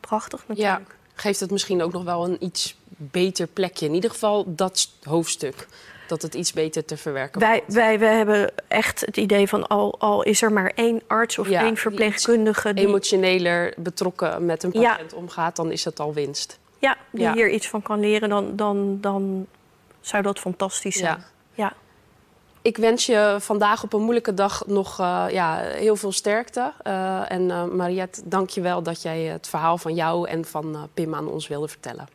prachtig 0.00 0.44
natuurlijk. 0.48 0.88
Ja, 0.88 0.94
geeft 1.14 1.40
het 1.40 1.50
misschien 1.50 1.82
ook 1.82 1.92
nog 1.92 2.04
wel 2.04 2.24
een 2.24 2.44
iets 2.44 2.76
beter 2.96 3.46
plekje. 3.46 3.86
In 3.86 3.94
ieder 3.94 4.10
geval 4.10 4.54
dat 4.54 4.90
hoofdstuk 5.02 5.66
dat 6.06 6.22
het 6.22 6.34
iets 6.34 6.52
beter 6.52 6.84
te 6.84 6.96
verwerken 6.96 7.40
wij, 7.40 7.62
wij, 7.66 7.98
wij 7.98 8.16
hebben 8.16 8.52
echt 8.68 9.00
het 9.00 9.16
idee 9.16 9.48
van 9.48 9.66
al, 9.66 9.98
al 9.98 10.22
is 10.22 10.42
er 10.42 10.52
maar 10.52 10.72
één 10.74 11.02
arts 11.06 11.38
of 11.38 11.48
ja, 11.48 11.62
één 11.62 11.76
verpleegkundige... 11.76 12.74
Die 12.74 12.86
emotioneler 12.86 13.74
betrokken 13.76 14.44
met 14.46 14.62
een 14.62 14.70
patiënt 14.70 15.10
ja. 15.10 15.16
omgaat, 15.16 15.56
dan 15.56 15.70
is 15.70 15.84
het 15.84 16.00
al 16.00 16.14
winst. 16.14 16.58
Ja, 16.82 16.96
die 17.10 17.32
hier 17.32 17.50
iets 17.50 17.68
van 17.68 17.82
kan 17.82 18.00
leren, 18.00 18.28
dan, 18.28 18.56
dan, 18.56 19.00
dan 19.00 19.46
zou 20.00 20.22
dat 20.22 20.38
fantastisch 20.38 20.96
zijn. 20.96 21.16
Ja. 21.16 21.24
ja. 21.64 21.72
Ik 22.62 22.76
wens 22.76 23.06
je 23.06 23.36
vandaag 23.40 23.82
op 23.82 23.92
een 23.92 24.02
moeilijke 24.02 24.34
dag 24.34 24.66
nog 24.66 25.00
uh, 25.00 25.26
ja, 25.30 25.56
heel 25.56 25.96
veel 25.96 26.12
sterkte. 26.12 26.72
Uh, 26.86 27.30
en 27.32 27.42
uh, 27.42 27.64
Mariette, 27.64 28.22
dank 28.24 28.50
je 28.50 28.60
wel 28.60 28.82
dat 28.82 29.02
jij 29.02 29.20
het 29.22 29.48
verhaal 29.48 29.78
van 29.78 29.94
jou 29.94 30.28
en 30.28 30.44
van 30.44 30.88
Pim 30.94 31.14
aan 31.14 31.28
ons 31.28 31.48
wilde 31.48 31.68
vertellen. 31.68 32.08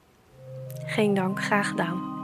Geen 0.86 1.14
dank, 1.14 1.44
graag 1.44 1.68
gedaan. 1.68 2.16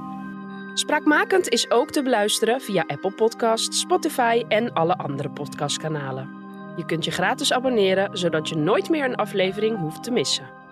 Spraakmakend 0.74 1.50
is 1.50 1.72
ook 1.72 1.92
te 1.92 2.04
beluisteren 2.04 2.62
via 2.62 2.84
Apple 2.88 3.12
Podcasts, 3.12 3.80
Spotify 3.80 4.44
en 4.48 4.74
alle 4.74 4.98
andere 4.98 5.30
podcastkanalen. 5.30 6.30
Je 6.78 6.86
kunt 6.86 7.06
je 7.06 7.12
gratis 7.12 7.54
abonneren, 7.54 8.18
zodat 8.18 8.50
je 8.50 8.56
nooit 8.56 8.90
meer 8.90 9.06
een 9.06 9.16
aflevering 9.16 9.80
hoeft 9.80 10.04
te 10.04 10.12
missen. 10.12 10.63